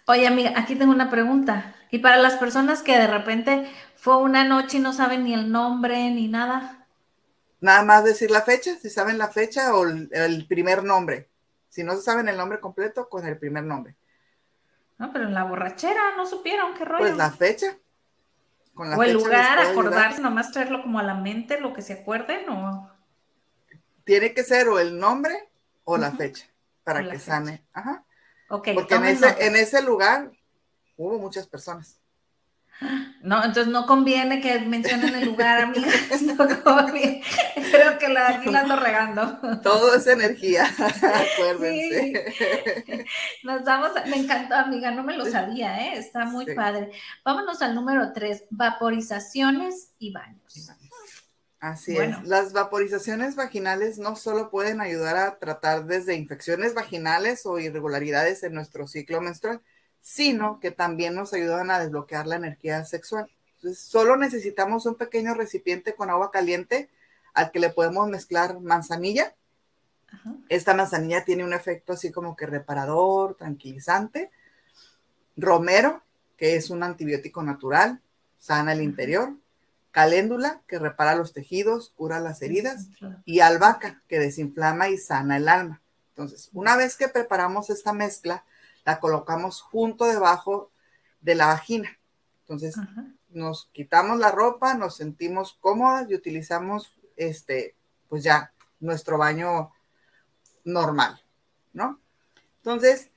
[0.05, 1.75] Oye, amiga, aquí tengo una pregunta.
[1.91, 5.51] Y para las personas que de repente fue una noche y no saben ni el
[5.51, 6.87] nombre ni nada.
[7.61, 11.29] Nada más decir la fecha, si saben la fecha o el primer nombre.
[11.69, 13.95] Si no saben el nombre completo, con el primer nombre.
[14.99, 16.99] No, pero en la borrachera no supieron qué rollo.
[16.99, 17.77] Pues la fecha.
[18.73, 21.93] Con la o el lugar, acordarse, nomás traerlo como a la mente, lo que se
[21.93, 22.91] acuerden, o.
[24.03, 25.49] Tiene que ser o el nombre
[25.85, 26.45] o la fecha,
[26.83, 27.63] para que sane.
[27.73, 28.05] Ajá.
[28.49, 30.31] Okay, Porque en ese, en ese lugar
[30.97, 31.99] hubo muchas personas.
[33.21, 36.21] No, entonces no conviene que mencionen el lugar, amigas.
[36.21, 37.21] No conviene.
[37.71, 39.39] Creo que la aquí ando regando.
[39.61, 42.33] Todo es energía, acuérdense.
[42.37, 43.05] Sí.
[43.43, 45.97] Nos vamos, a, me encantó, amiga, no me lo sabía, ¿eh?
[45.97, 46.53] está muy sí.
[46.53, 46.91] padre.
[47.25, 50.71] Vámonos al número tres, vaporizaciones y baños.
[51.59, 52.19] Así bueno.
[52.21, 52.27] es.
[52.27, 58.53] Las vaporizaciones vaginales no solo pueden ayudar a tratar desde infecciones vaginales o irregularidades en
[58.53, 59.61] nuestro ciclo menstrual,
[60.01, 63.29] sino que también nos ayudan a desbloquear la energía sexual.
[63.55, 66.89] Entonces, solo necesitamos un pequeño recipiente con agua caliente
[67.33, 69.35] al que le podemos mezclar manzanilla.
[70.11, 70.33] Ajá.
[70.47, 74.31] Esta manzanilla tiene un efecto así como que reparador, tranquilizante.
[75.35, 76.03] Romero,
[76.37, 78.01] que es un antibiótico natural,
[78.37, 79.33] sana el interior.
[79.91, 82.87] Caléndula, que repara los tejidos, cura las heridas.
[83.25, 85.81] Y albahaca, que desinflama y sana el alma.
[86.09, 88.43] Entonces, una vez que preparamos esta mezcla,
[88.89, 90.71] la colocamos junto debajo
[91.21, 91.99] de la vagina.
[92.41, 92.75] Entonces,
[93.29, 97.75] nos quitamos la ropa, nos sentimos cómodas y utilizamos este,
[98.07, 99.71] pues ya, nuestro baño
[100.63, 101.21] normal,
[101.71, 101.99] ¿no?
[102.57, 103.11] Entonces,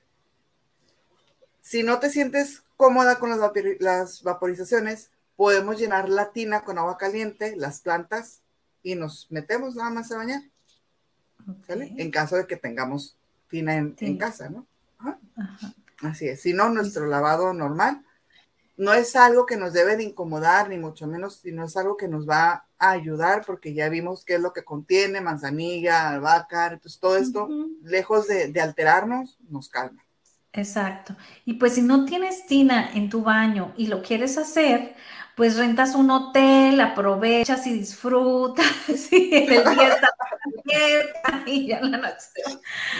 [1.61, 6.77] si no te sientes cómoda con las, vapor las vaporizaciones, podemos llenar la tina con
[6.77, 8.41] agua caliente, las plantas,
[8.83, 10.41] y nos metemos nada más a bañar.
[11.41, 11.63] Okay.
[11.65, 11.93] ¿Sale?
[11.97, 13.17] En caso de que tengamos
[13.49, 14.05] tina en, sí.
[14.05, 14.67] en casa, ¿no?
[15.03, 15.19] Ajá.
[15.37, 15.73] Ajá.
[16.01, 16.41] Así es.
[16.41, 18.03] Si no, nuestro lavado normal
[18.77, 22.07] no es algo que nos debe de incomodar, ni mucho menos, sino es algo que
[22.07, 26.99] nos va a ayudar porque ya vimos qué es lo que contiene, manzanilla, albahaca, entonces
[26.99, 27.77] todo esto, uh -huh.
[27.83, 30.03] lejos de, de, alterarnos, nos calma.
[30.51, 31.15] Exacto.
[31.45, 34.95] Y pues si no tienes tina en tu baño y lo quieres hacer,
[35.35, 38.65] pues rentas un hotel, aprovechas y disfrutas,
[39.11, 40.15] y el día está
[40.63, 42.27] abierta y ya la noche.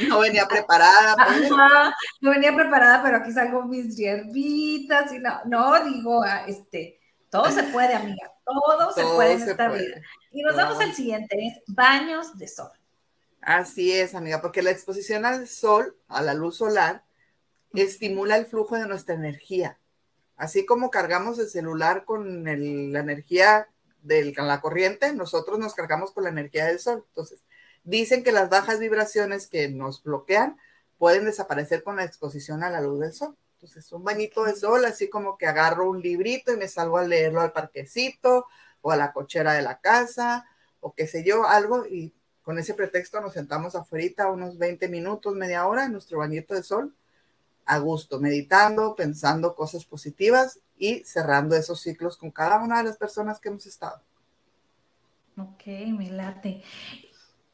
[0.08, 1.16] No venía preparada.
[1.16, 1.52] Pues.
[1.52, 7.52] Ajá, no venía preparada, pero aquí salgo mis hierbitas y no, no digo, este, todo
[7.52, 9.88] se puede, amiga, todo, todo se puede en se esta puede.
[9.88, 10.02] vida.
[10.32, 12.72] Y nos vamos al siguiente, es baños de sol.
[13.42, 17.04] Así es, amiga, porque la exposición al sol, a la luz solar,
[17.74, 19.78] estimula el flujo de nuestra energía.
[20.44, 23.70] Así como cargamos el celular con la energía
[24.02, 27.06] de la corriente, nosotros nos cargamos con la energía del sol.
[27.08, 27.40] Entonces,
[27.86, 30.58] dicen que las bajas vibraciones que nos bloquean
[30.98, 33.38] pueden desaparecer con la exposición a la luz del sol.
[33.54, 37.04] Entonces, un bañito de sol, así como que agarro un librito y me salgo a
[37.04, 38.46] leerlo al parquecito
[38.82, 40.46] o a la cochera de la casa
[40.82, 45.34] o qué sé yo, algo, y con ese pretexto nos sentamos afuera unos 20 minutos,
[45.36, 46.94] media hora en nuestro bañito de sol
[47.66, 52.98] a gusto, meditando, pensando cosas positivas y cerrando esos ciclos con cada una de las
[52.98, 54.02] personas que hemos estado.
[55.38, 55.66] Ok,
[55.98, 56.64] me late.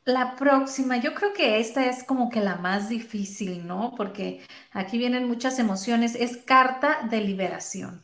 [0.06, 3.93] La próxima, yo creo que esta es como que la más difícil, ¿no?
[3.95, 4.41] Porque
[4.72, 8.04] aquí vienen muchas emociones, es carta de liberación.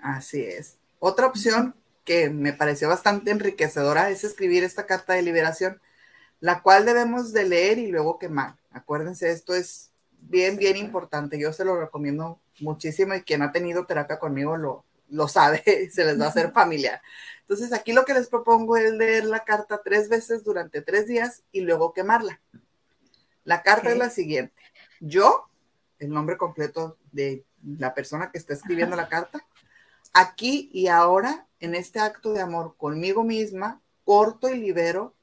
[0.00, 0.78] Así es.
[1.00, 5.80] Otra opción que me pareció bastante enriquecedora es escribir esta carta de liberación,
[6.38, 8.56] la cual debemos de leer y luego quemar.
[8.70, 9.89] Acuérdense, esto es
[10.22, 11.38] bien, bien importante.
[11.38, 16.04] Yo se lo recomiendo muchísimo y quien ha tenido terapia conmigo lo, lo sabe, se
[16.04, 17.00] les va a hacer familiar.
[17.40, 21.42] Entonces, aquí lo que les propongo es leer la carta tres veces durante tres días
[21.52, 22.40] y luego quemarla.
[23.44, 23.92] La carta okay.
[23.92, 24.62] es la siguiente.
[25.00, 25.48] Yo,
[25.98, 27.44] el nombre completo de
[27.78, 29.02] la persona que está escribiendo Ajá.
[29.02, 29.46] la carta,
[30.12, 35.14] aquí y ahora, en este acto de amor conmigo misma, corto y libero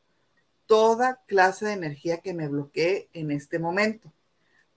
[0.65, 4.11] toda clase de energía que me bloquee en este momento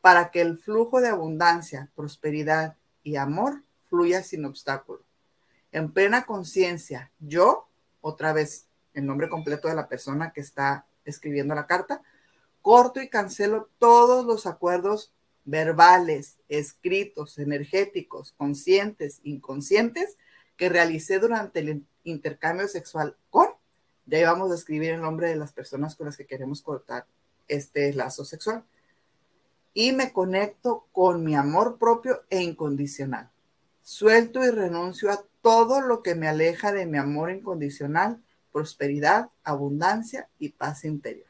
[0.01, 5.03] para que el flujo de abundancia, prosperidad y amor fluya sin obstáculo.
[5.73, 7.69] En plena conciencia, yo,
[8.01, 12.03] otra vez el nombre completo de la persona que está escribiendo la carta,
[12.63, 15.13] corto y cancelo todos los acuerdos
[15.45, 20.17] verbales, escritos, energéticos, conscientes, inconscientes
[20.57, 23.49] que realicé durante el intercambio sexual con,
[24.07, 27.07] ya íbamos a escribir el nombre de las personas con las que queremos cortar
[27.49, 28.65] este lazo sexual
[29.75, 33.31] y me conecto con mi amor propio e incondicional.
[33.83, 38.23] Suelto y renuncio a todo lo que me aleja de mi amor incondicional,
[38.53, 41.27] prosperidad, abundancia y paz interior.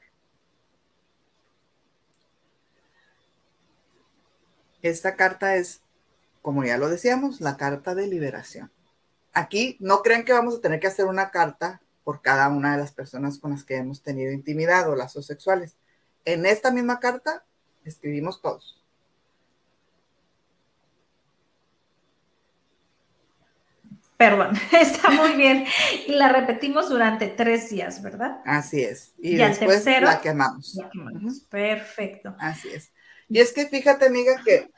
[4.82, 5.82] Esta carta es,
[6.40, 8.72] como ya lo decíamos, la carta de liberación.
[9.32, 12.78] Aquí no crean que vamos a tener que hacer una carta por cada una de
[12.78, 15.76] las personas con las que hemos tenido intimidad o lazos sexuales.
[16.24, 17.44] En esta misma carta
[17.90, 18.80] escribimos todos.
[24.20, 25.64] Perdón, está muy bien.
[26.06, 28.42] Y la repetimos durante tres días, ¿verdad?
[28.44, 29.14] Así es.
[29.16, 30.74] Y, y después tercero, la quemamos.
[30.74, 31.22] La quemamos.
[31.22, 31.48] Uh -huh.
[31.48, 32.36] Perfecto.
[32.38, 32.92] Así es.
[33.30, 34.70] Y es que fíjate, amiga, que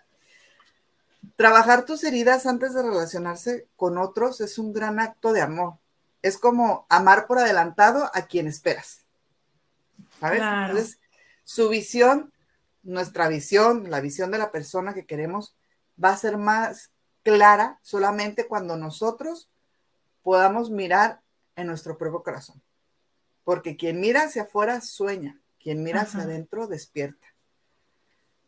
[1.34, 5.78] trabajar tus heridas antes de relacionarse con otros es un gran acto de amor.
[6.22, 9.04] Es como amar por adelantado a quien esperas.
[10.20, 10.40] ¿Sabes?
[10.40, 11.00] Entonces,
[11.42, 12.32] su visión,
[12.82, 15.56] nuestra visión, la visión de la persona que queremos,
[16.02, 16.90] va a ser más
[17.22, 19.48] clara solamente cuando nosotros
[20.22, 21.20] podamos mirar
[21.56, 22.62] en nuestro propio corazón.
[23.44, 27.26] Porque quien mira hacia afuera sueña, quien mira hacia adentro despierta.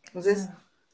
[0.07, 0.49] Entonces,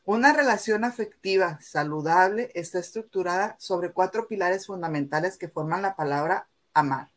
[0.06, 7.10] una relación afectiva saludable está estructurada sobre cuatro pilares fundamentales que forman la palabra amar.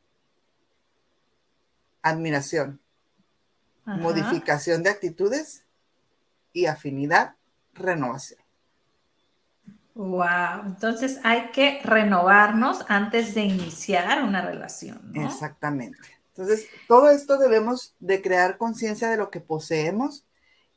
[2.02, 2.80] Admiración,
[3.86, 5.63] modificación de actitudes
[6.54, 7.34] y afinidad,
[7.74, 8.40] renovación.
[9.94, 15.12] Wow, entonces hay que renovarnos antes de iniciar una relación.
[15.14, 15.98] Exactamente.
[16.28, 20.24] Entonces, todo esto debemos de crear conciencia de lo que poseemos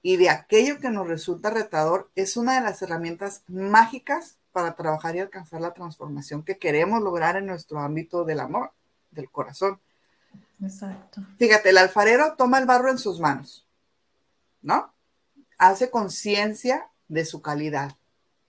[0.04, 5.16] y de aquello que nos resulta retador es una de las herramientas mágicas para trabajar
[5.16, 8.72] y alcanzar la transformación que queremos lograr en nuestro ámbito del amor,
[9.10, 9.80] del corazón.
[10.62, 11.22] Exacto.
[11.40, 13.66] Fíjate, el alfarero toma el barro en sus manos,
[14.62, 14.94] ¿no?
[15.58, 17.96] Hace conciencia de su calidad.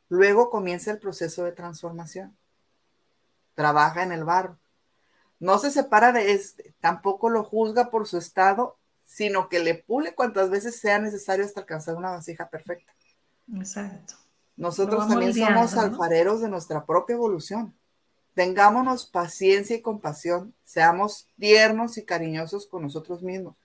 [0.09, 2.37] Luego comienza el proceso de transformación.
[3.55, 4.59] Trabaja en el barro.
[5.41, 10.15] No se separa de este, tampoco lo juzga por su estado, sino que le pule
[10.15, 12.93] cuantas veces sea necesario hasta alcanzar una vasija perfecta.
[13.55, 14.15] Exacto.
[14.57, 17.75] Nosotros también somos alfareros de nuestra propia evolución.
[18.35, 23.57] Tengámonos paciencia y compasión, seamos tiernos y cariñosos con nosotros mismos.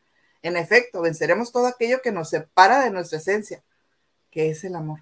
[0.44, 3.64] En efecto, venceremos todo aquello que nos separa de nuestra esencia,
[4.30, 5.00] que es el amor.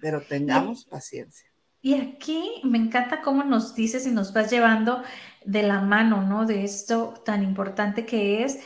[0.00, 1.48] Pero tengamos paciencia.
[1.80, 5.02] Y aquí me encanta cómo nos dices y nos vas llevando
[5.44, 6.46] de la mano, ¿no?
[6.46, 8.60] De esto tan importante que es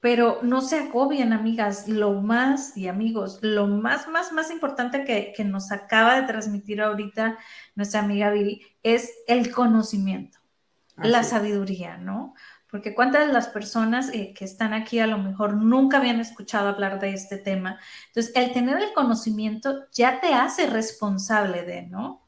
[0.00, 1.88] pero no se agobien, amigas.
[1.88, 7.38] Lo más, y amigos, lo más, más, más importante que, nos acaba de transmitir ahorita
[7.74, 10.38] nuestra amiga Viri es el conocimiento,
[10.96, 12.34] la sabiduría, ¿no?
[12.70, 16.68] Porque cuántas de las personas eh, que están aquí a lo mejor nunca habían escuchado
[16.68, 17.78] hablar de este tema.
[18.08, 22.24] Entonces, el tener el conocimiento ya te hace responsable de, ¿no?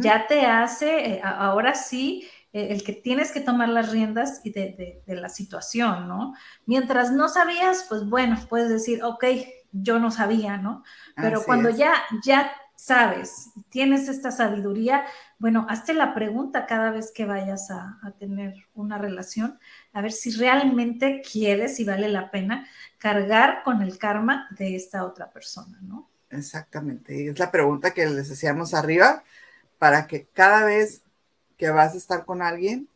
[0.00, 4.50] Ya te hace, eh, ahora sí, eh, el que tienes que tomar las riendas y
[4.50, 6.34] de, la situación, ¿no?
[6.66, 9.24] Mientras no sabías, pues bueno, puedes decir, ok,
[9.70, 10.82] yo no sabía, ¿no?
[11.14, 11.92] Pero cuando ya,
[12.24, 15.04] ya sabes, tienes esta sabiduría,
[15.38, 19.58] bueno, hazte la pregunta cada vez que vayas a, tener una relación,
[19.92, 22.66] a ver si realmente quieres y vale la pena
[22.98, 26.08] cargar con el karma de esta otra persona, ¿no?
[26.30, 29.22] Exactamente, es la pregunta que les decíamos arriba,
[29.78, 31.02] para que cada vez
[31.56, 32.88] que vas a estar con alguien,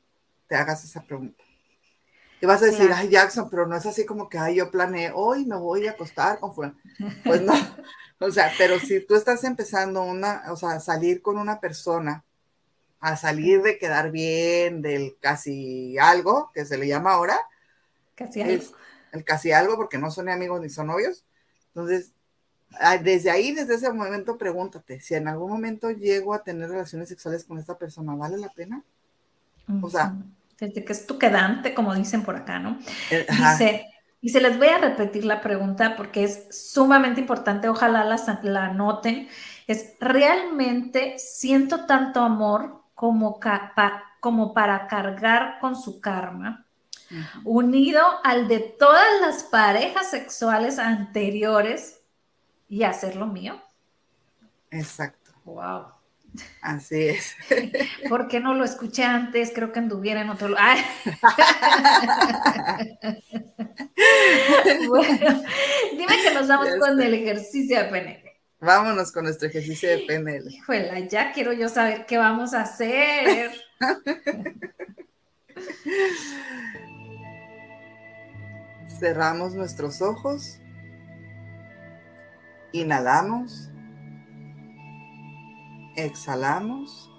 [0.49, 1.43] te hagas esa pregunta.
[2.41, 5.13] Y vas a decir, ay, Jackson, pero no es así como que, ay, yo planeé,
[5.15, 6.77] hoy me voy a acostar con fulano.
[7.25, 7.55] Pues no,
[8.19, 12.25] o sea, pero si tú estás empezando una, o sea, salir con una persona,
[13.03, 17.37] a salir de quedar bien, del casi algo, que se le llama ahora.
[18.15, 18.65] Casi algo.
[19.13, 21.25] el casi algo, porque no son ni amigos ni son novios.
[21.75, 22.13] Entonces,
[23.03, 27.45] desde ahí, desde ese momento, pregúntate, si en algún momento llego a tener relaciones sexuales
[27.45, 28.85] con esta persona, ¿vale la pena?
[29.83, 30.15] O sea...
[30.61, 32.79] Desde que es tu quedante, como dicen por acá, ¿no?
[33.11, 33.87] Eh, Dice,
[34.21, 38.73] y se les voy a repetir la pregunta porque es sumamente importante, ojalá la, la
[38.73, 39.29] noten,
[39.67, 43.41] es, ¿realmente siento tanto amor como,
[44.21, 46.65] como para cargar con su karma?
[47.45, 52.01] unido al de todas las parejas sexuales anteriores
[52.71, 53.61] y hacerlo mío.
[54.71, 55.31] Exacto.
[55.45, 55.89] Wow.
[56.63, 57.37] Así es.
[58.09, 59.53] ¿Por qué no lo escuché antes?
[59.53, 60.79] Creo que anduviera en otro lugar.
[64.89, 65.43] bueno,
[65.91, 68.22] dime que nos vamos con el ejercicio de PNL.
[68.63, 70.49] Vámonos con nuestro ejercicio de PNL.
[70.51, 73.51] Híjole, ya quiero yo saber qué vamos a hacer.
[78.99, 80.63] Cerramos nuestros ojos
[82.73, 83.69] Inhalamos.
[85.95, 87.11] Exhalamos.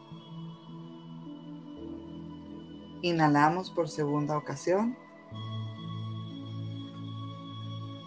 [3.04, 4.98] Inhalamos por segunda ocasión.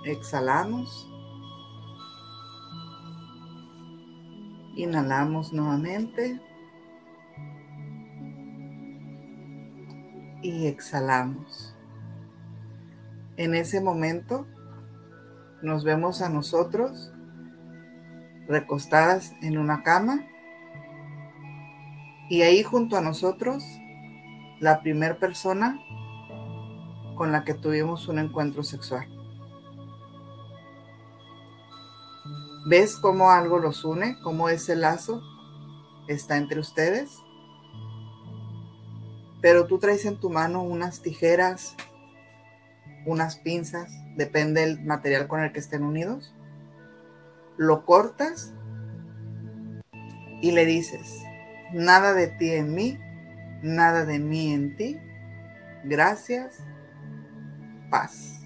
[0.05, 1.09] Exhalamos.
[4.77, 6.39] Inhalamos nuevamente.
[10.43, 11.75] Y exhalamos.
[13.39, 14.47] En ese momento
[15.63, 17.11] nos vemos a nosotros
[18.47, 20.25] recostadas en una cama
[22.29, 23.65] y ahí junto a nosotros
[24.61, 25.81] la primera persona
[27.17, 29.16] con la que tuvimos un encuentro sexual.
[32.69, 34.19] ¿Ves cómo algo los une?
[34.25, 35.23] ¿Cómo ese lazo
[36.09, 37.23] está entre ustedes?
[39.41, 41.77] Pero tú traes en tu mano unas tijeras,
[43.07, 46.35] unas pinzas, depende del material con el que estén unidos.
[47.57, 48.53] Lo cortas
[50.43, 51.23] y le dices,
[51.73, 52.99] nada de ti en mí,
[53.63, 54.99] nada de mí en ti,
[55.85, 56.65] gracias,
[57.91, 58.41] paz.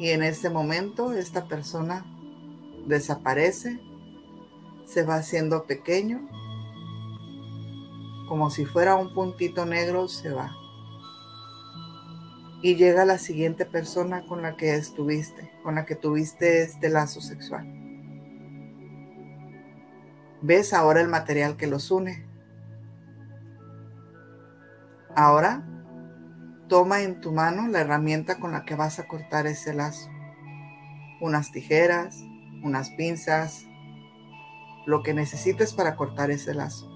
[0.00, 2.04] Y en ese momento esta persona
[2.88, 3.80] desaparece,
[4.84, 6.28] se va haciendo pequeño,
[8.28, 10.50] como si fuera un puntito negro, se va.
[12.62, 17.20] Y llega la siguiente persona con la que estuviste, con la que tuviste este lazo
[17.20, 17.66] sexual.
[20.42, 22.26] Ves ahora el material que los une.
[25.14, 25.64] Ahora
[26.68, 30.08] toma en tu mano la herramienta con la que vas a cortar ese lazo.
[31.20, 32.22] Unas tijeras,
[32.62, 33.66] unas pinzas,
[34.86, 36.90] lo que necesites para cortar ese lazo.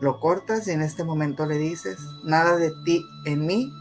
[0.00, 3.72] Lo cortas y en este momento le dices, nada de ti en mí,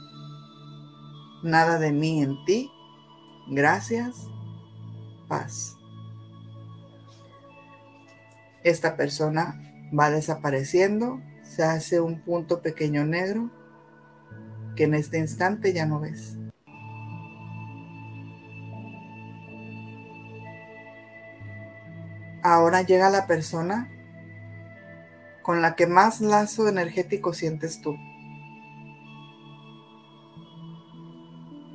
[1.43, 2.71] nada de mí en ti,
[3.49, 4.27] gracias,
[5.27, 5.77] paz.
[8.63, 9.61] Esta persona
[9.97, 13.51] va desapareciendo, se hace un punto pequeño negro
[14.75, 16.36] que en este instante ya no ves.
[22.53, 23.89] Ahora llega la persona
[25.41, 27.97] con la que más lazo energético sientes tú.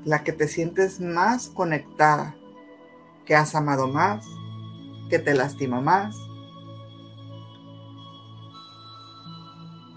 [0.04, 2.36] La que te sientes más conectada,
[3.26, 4.26] que has amado más,
[5.10, 6.16] que te lastima más.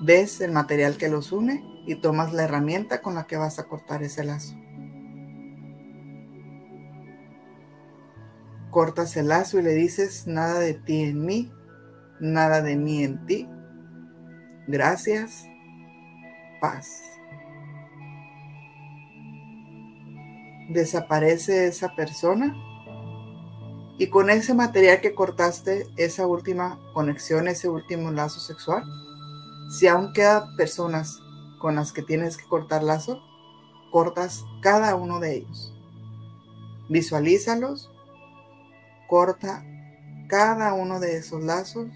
[0.01, 3.63] Ves el material que los une y tomas la herramienta con la que vas a
[3.63, 4.55] cortar ese lazo.
[8.75, 11.49] Cortas el lazo y le dices, nada de ti en mí,
[12.19, 13.47] nada de mí en ti.
[14.67, 15.45] Gracias,
[16.59, 17.01] paz.
[20.67, 22.53] Desaparece esa persona
[23.97, 28.83] y con ese material que cortaste, esa última conexión, ese último lazo sexual,
[29.69, 31.17] si aún quedan personas
[31.61, 33.21] con las que tienes que cortar lazo,
[33.89, 35.73] cortas cada uno de ellos.
[36.89, 37.89] Visualízalos
[39.07, 39.63] corta
[40.27, 41.87] cada uno de esos lazos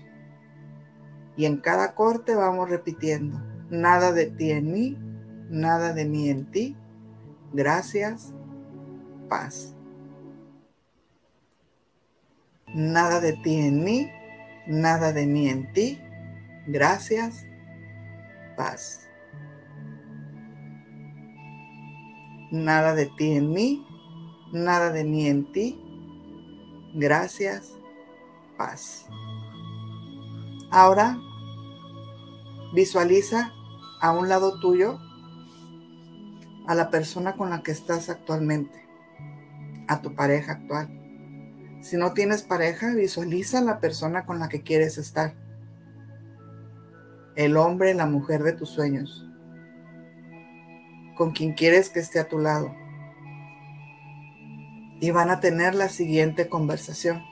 [1.36, 4.98] y en cada corte vamos repitiendo, nada de ti en mí,
[5.50, 6.76] nada de mí en ti,
[7.54, 8.34] gracias,
[9.30, 9.74] paz.
[12.68, 14.12] Nada de ti en mí,
[14.68, 16.00] nada de mí en ti,
[16.68, 17.46] gracias,
[18.58, 19.08] paz.
[22.52, 23.88] Nada de ti en mí,
[24.52, 25.89] nada de mí en ti,
[26.94, 27.78] Gracias,
[28.58, 29.06] paz.
[30.72, 31.20] Ahora
[32.74, 33.52] visualiza
[34.02, 35.00] a un lado tuyo
[36.68, 38.88] a la persona con la que estás actualmente,
[39.88, 40.90] a tu pareja actual.
[41.82, 45.36] Si no tienes pareja, visualiza a la persona con la que quieres estar.
[47.36, 49.26] El hombre, la mujer de tus sueños.
[51.16, 52.74] Con quien quieres que esté a tu lado
[55.00, 57.24] y van a tener la siguiente conversación.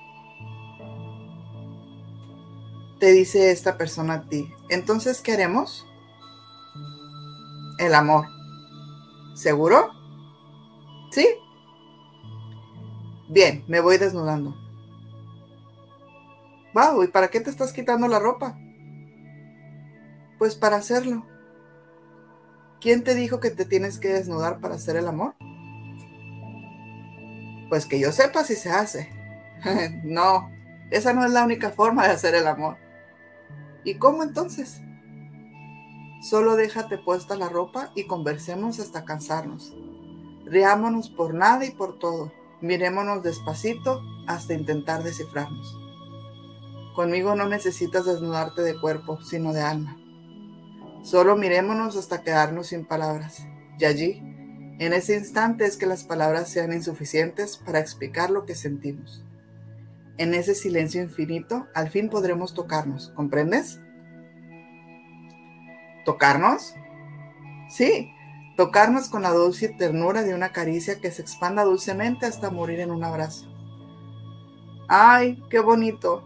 [3.00, 5.86] Te dice esta persona a ti, entonces, ¿qué haremos?
[7.78, 8.26] El amor.
[9.36, 9.92] ¿Seguro?
[11.12, 11.28] ¿Sí?
[13.30, 14.56] Bien, me voy desnudando.
[16.74, 18.58] Wow, ¿y para qué te estás quitando la ropa?
[20.40, 21.26] Pues para hacerlo.
[22.80, 25.36] ¿Quién te dijo que te tienes que desnudar para hacer el amor?
[27.70, 29.10] Pues que yo sepa si se hace.
[30.04, 30.50] no,
[30.90, 32.78] esa no es la única forma de hacer el amor.
[33.84, 34.82] ¿Y cómo entonces?
[36.22, 39.76] Solo déjate puesta la ropa y conversemos hasta cansarnos.
[40.46, 42.32] Riámonos por nada y por todo.
[42.62, 45.78] Mirémonos despacito hasta intentar descifrarnos.
[46.96, 49.98] Conmigo no necesitas desnudarte de cuerpo, sino de alma.
[51.04, 53.46] Solo mirémonos hasta quedarnos sin palabras.
[53.78, 54.27] Y allí
[54.80, 59.24] en ese instante es que las palabras sean insuficientes para explicar lo que sentimos.
[60.18, 63.80] En ese silencio infinito, al fin podremos tocarnos, ¿comprendes?
[66.06, 66.76] ¿Tocarnos?
[67.70, 68.12] Sí,
[68.56, 72.92] tocarnos con la dulce ternura de una caricia que se expanda dulcemente hasta morir en
[72.92, 73.48] un abrazo.
[74.88, 76.24] ¡Ay, qué bonito!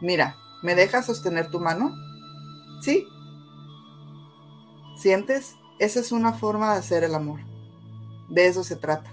[0.00, 1.92] Mira, ¿me dejas sostener tu mano?
[2.82, 3.06] Sí.
[4.96, 7.40] ¿Sientes esa es una forma de hacer el amor.
[8.28, 9.10] De eso se trata.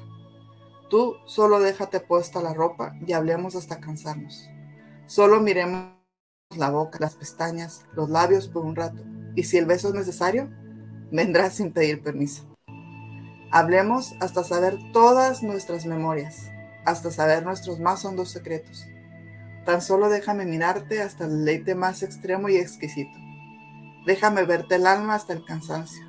[0.89, 4.49] Tú solo déjate puesta la ropa y hablemos hasta cansarnos.
[5.05, 5.93] Solo miremos
[6.57, 9.03] la boca, las pestañas, los labios por un rato.
[9.36, 10.49] Y si el beso es necesario,
[11.12, 12.45] vendrás sin pedir permiso.
[13.51, 16.49] Hablemos hasta saber todas nuestras memorias,
[16.86, 18.86] hasta saber nuestros más hondos secretos.
[19.66, 23.18] Tan solo déjame mirarte hasta el leite más extremo y exquisito.
[24.05, 26.09] Déjame verte el alma hasta el cansancio,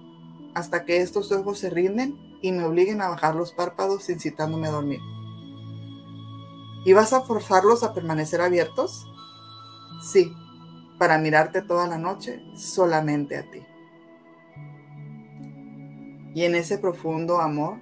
[0.55, 4.73] hasta que estos ojos se rinden y me obliguen a bajar los párpados incitándome a
[4.73, 5.01] dormir.
[6.85, 9.07] ¿Y vas a forzarlos a permanecer abiertos?
[10.03, 10.35] Sí,
[10.99, 13.63] para mirarte toda la noche solamente a ti.
[16.35, 17.79] Y en ese profundo amor,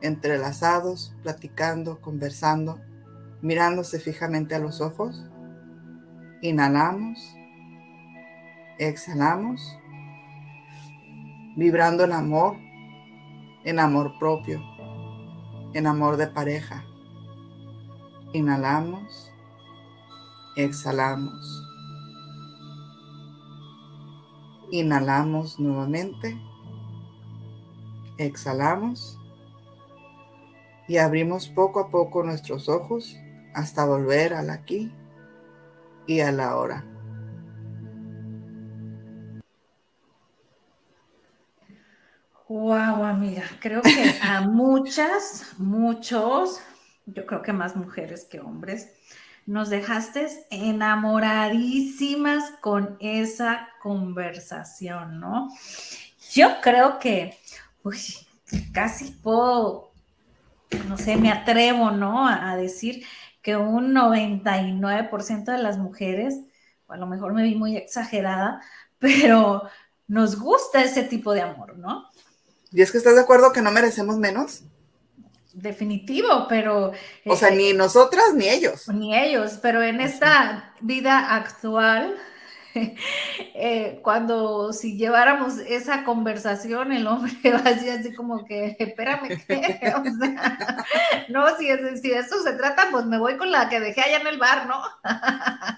[0.00, 2.80] entrelazados, platicando, conversando,
[3.42, 5.24] mirándose fijamente a los ojos,
[6.40, 7.18] inhalamos,
[8.78, 9.78] exhalamos,
[11.60, 12.56] vibrando en amor,
[13.64, 14.62] en amor propio,
[15.74, 16.86] en amor de pareja.
[18.32, 19.30] Inhalamos,
[20.56, 21.62] exhalamos.
[24.70, 26.40] Inhalamos nuevamente,
[28.16, 29.18] exhalamos
[30.88, 33.18] y abrimos poco a poco nuestros ojos
[33.52, 34.90] hasta volver al aquí
[36.06, 36.89] y a la hora.
[43.10, 46.60] Amiga, creo que a muchas, muchos,
[47.06, 48.90] yo creo que más mujeres que hombres,
[49.46, 55.48] nos dejaste enamoradísimas con esa conversación, ¿no?
[56.32, 57.38] Yo creo que,
[57.82, 57.98] uy,
[58.72, 59.92] casi puedo,
[60.88, 62.28] no sé, me atrevo, ¿no?
[62.28, 63.04] A, decir
[63.42, 66.38] que un 99% de las mujeres,
[66.88, 68.60] a lo mejor me vi muy exagerada,
[68.98, 69.62] pero
[70.06, 72.10] nos gusta ese tipo de amor, ¿no?
[72.72, 74.62] ¿Y es que estás de acuerdo que no merecemos menos?
[75.52, 76.92] Definitivo, pero...
[77.26, 78.88] O sea, ni nosotras ni ellos.
[78.88, 82.16] Ni ellos, pero en esta vida actual,
[82.74, 89.92] eh, cuando si lleváramos esa conversación, el hombre va así, así como que, espérame, ¿qué?
[89.96, 90.86] O sea,
[91.28, 94.20] no, si, es, si esto se trata, pues me voy con la que dejé allá
[94.20, 94.80] en el bar, ¿no?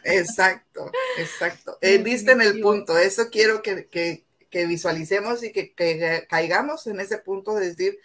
[0.05, 1.79] exacto, exacto.
[1.81, 5.75] Eh, viste en el punto, eso quiero que, que que visualicemos y que,
[6.29, 7.99] caigamos en ese punto de decir,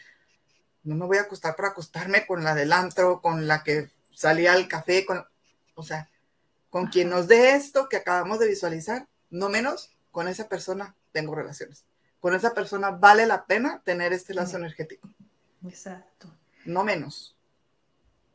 [0.84, 4.54] no me voy a acostar para acostarme con la del antro, con la que salía
[4.54, 5.24] al café, con,
[5.76, 6.10] o sea,
[6.70, 11.36] con quien nos dé esto que acabamos de visualizar, no menos, con esa persona tengo
[11.36, 11.84] relaciones.
[12.22, 15.10] Con esa persona vale la pena tener este lazo energético.
[15.68, 16.34] Exacto.
[16.66, 17.37] No menos.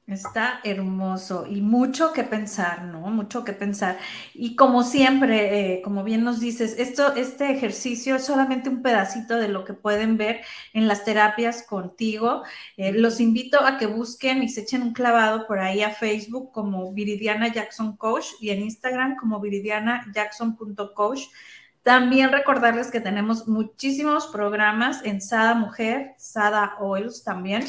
[0.09, 3.03] Está hermoso y mucho que pensar, ¿no?
[3.03, 3.99] Mucho que pensar.
[4.35, 9.37] Y como siempre, eh, como bien nos dices, esto, este ejercicio es solamente un pedacito
[9.37, 10.41] de lo que pueden ver
[10.73, 12.43] en las terapias contigo.
[12.77, 16.51] Eh, los invito a que busquen y se echen un clavado por ahí a Facebook
[16.53, 21.21] como Viridiana Jackson Coach y en Instagram como viridianajackson.coach.
[21.85, 27.63] También recordarles que tenemos muchísimos programas en Sada Mujer, Sada Oils también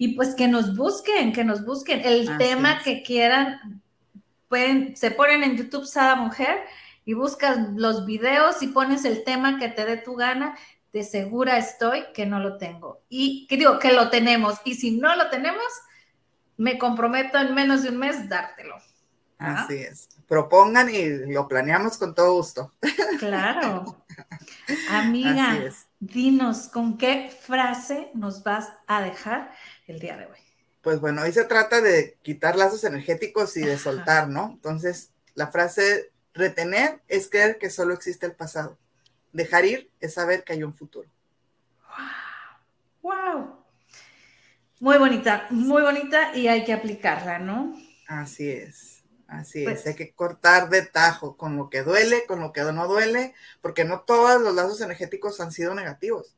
[0.00, 3.82] y pues que nos busquen, que nos busquen el tema que quieran.
[4.48, 6.56] Pueden, se ponen en YouTube Sada Mujer
[7.04, 10.56] y buscas los videos y pones el tema que te dé tu gana.
[10.94, 13.02] De segura estoy que no lo tengo.
[13.10, 14.58] Y que digo que lo tenemos.
[14.64, 15.66] Y si no lo tenemos,
[16.56, 18.76] me comprometo en menos de un mes dártelo.
[19.36, 20.08] Así es.
[20.26, 22.72] Propongan y lo planeamos con todo gusto.
[23.18, 24.02] Claro.
[24.90, 25.58] Amiga,
[25.98, 29.52] dinos, ¿con qué frase nos vas a dejar
[29.90, 30.38] el día de hoy?
[30.82, 34.52] Pues bueno, hoy se trata de quitar lazos energéticos y de soltar, ¿no?
[34.54, 38.78] Entonces, la frase retener es creer que solo existe el pasado.
[39.32, 41.08] Dejar ir es saber que hay un futuro.
[43.02, 43.12] ¡Wow!
[43.12, 43.64] ¡Wow!
[44.80, 47.76] Muy bonita, muy bonita y hay que aplicarla, ¿no?
[48.08, 49.64] Así es, así es.
[49.64, 53.34] Pues hay que cortar de tajo con lo que duele, con lo que no duele,
[53.60, 56.34] porque no todos los lazos energéticos han sido negativos.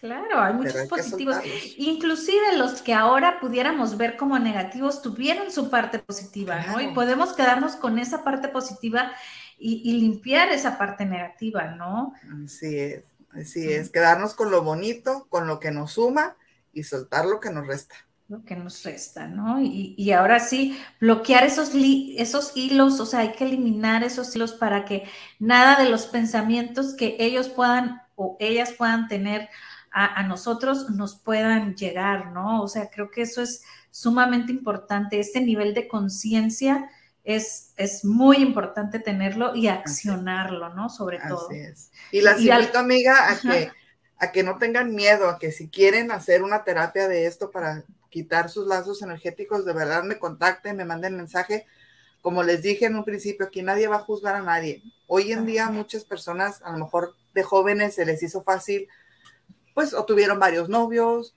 [0.00, 1.36] Claro, hay muchos positivos.
[1.76, 6.80] Inclusive los que ahora pudiéramos ver como negativos tuvieron su parte positiva, ¿no?
[6.80, 9.12] Y podemos quedarnos con esa parte positiva
[9.58, 12.14] y, limpiar esa parte negativa, ¿no?
[12.44, 13.90] Así es, así es.
[13.90, 16.36] Quedarnos con lo bonito, con lo que nos suma
[16.72, 17.96] y soltar lo que nos resta.
[18.28, 19.60] Lo que nos resta, ¿no?
[19.60, 24.84] Y, ahora sí, bloquear esos, esos hilos, o sea, hay que eliminar esos hilos para
[24.84, 25.08] que
[25.40, 29.48] nada de los pensamientos que ellos puedan o ellas puedan tener
[30.06, 32.62] a, nosotros nos puedan llegar, ¿no?
[32.62, 35.18] O sea, creo que eso es sumamente importante.
[35.18, 36.88] Este nivel de conciencia
[37.24, 40.88] es, es muy importante tenerlo y accionarlo, ¿no?
[40.88, 41.48] Sobre todo.
[41.48, 41.90] Así es.
[42.12, 43.72] Y las invito, amiga, a que,
[44.18, 47.82] a que no tengan miedo, a que si quieren hacer una terapia de esto para
[48.08, 51.66] quitar sus lazos energéticos, de verdad me contacten, me manden mensaje.
[52.22, 54.82] Como les dije en un principio, aquí nadie va a juzgar a nadie.
[55.08, 58.88] Hoy en día muchas personas, a lo mejor de jóvenes, se les hizo fácil,
[59.78, 61.36] pues o tuvieron varios novios,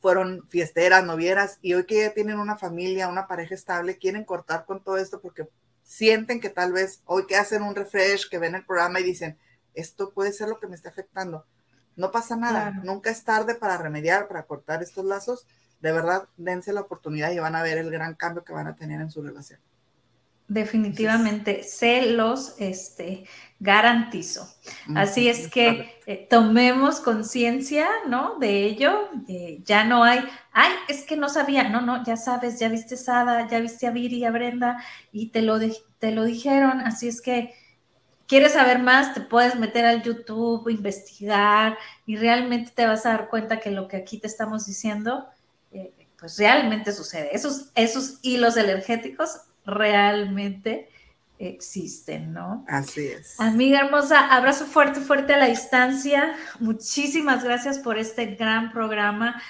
[0.00, 4.64] fueron fiesteras, novieras, y hoy que ya tienen una familia, una pareja estable, quieren cortar
[4.64, 5.48] con todo esto porque
[5.84, 9.38] sienten que tal vez hoy que hacen un refresh, que ven el programa y dicen,
[9.74, 11.46] esto puede ser lo que me está afectando.
[11.94, 15.46] No pasa nada, nunca es tarde para remediar, para cortar estos lazos.
[15.80, 18.74] De verdad, dense la oportunidad y van a ver el gran cambio que van a
[18.74, 19.60] tener en su relación.
[20.50, 23.22] Definitivamente, se los este,
[23.60, 24.52] garantizo.
[24.96, 28.36] Así es que eh, tomemos conciencia, ¿no?
[28.40, 29.10] De ello.
[29.64, 30.18] ya no hay,
[30.50, 33.92] ay, es que no sabía, no, no, ya sabes, ya viste Sada, ya viste a
[33.92, 34.82] Viri, a Brenda
[35.12, 35.60] y te lo,
[36.00, 36.80] te lo dijeron.
[36.80, 37.54] Así es que
[38.26, 43.28] quieres saber más, te puedes meter al YouTube, investigar y realmente te vas a dar
[43.28, 45.28] cuenta que lo que aquí te estamos diciendo,
[45.70, 47.36] eh, pues realmente sucede.
[47.36, 50.88] Esos, esos hilos energéticos realmente
[51.40, 52.64] existen, ¿no?
[52.68, 53.40] Así es.
[53.40, 56.36] Amiga hermosa, abrazo fuerte, fuerte a la distancia.
[56.60, 59.40] Muchísimas gracias por este gran programa,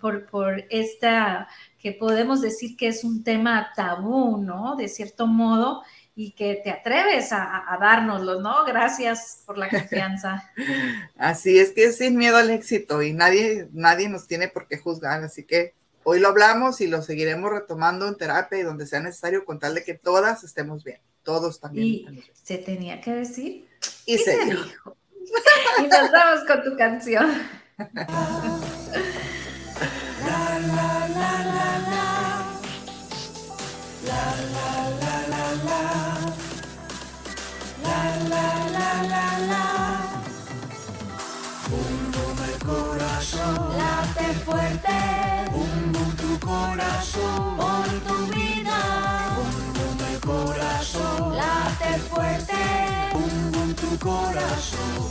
[0.00, 1.48] por, por esta,
[1.78, 4.76] que podemos decir que es un tema tabú, ¿no?
[4.76, 5.82] De cierto modo,
[6.14, 8.64] y que te atreves a, a dárnoslo, ¿no?
[8.64, 10.50] Gracias por la confianza.
[11.18, 15.24] Así es que sin miedo al éxito y nadie, nadie nos tiene por qué juzgar,
[15.24, 19.44] así que Hoy lo hablamos y lo seguiremos retomando en terapia y donde sea necesario
[19.44, 21.86] con tal de que todas estemos bien, todos también.
[21.86, 23.68] Y se tenía que decir.
[24.06, 24.96] Y, se, dijo.
[25.78, 27.30] y nos vamos con tu canción.
[44.44, 45.19] fuerte
[46.50, 48.78] corazón, por tu vida.
[49.36, 52.62] Bum, el corazón, late fuerte.
[53.14, 55.02] Bum, bum, tu corazón.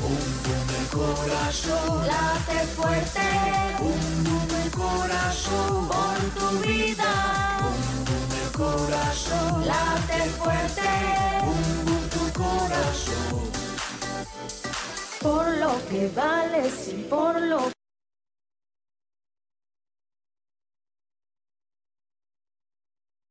[0.00, 3.26] Bum, bum, el corazón, late fuerte.
[3.80, 7.12] Bum, bum, el corazón, por tu vida.
[7.62, 10.90] Bum, bum, el corazón, late fuerte.
[11.44, 13.42] Bum, bum, tu corazón.
[15.20, 17.79] Por lo que vales y por lo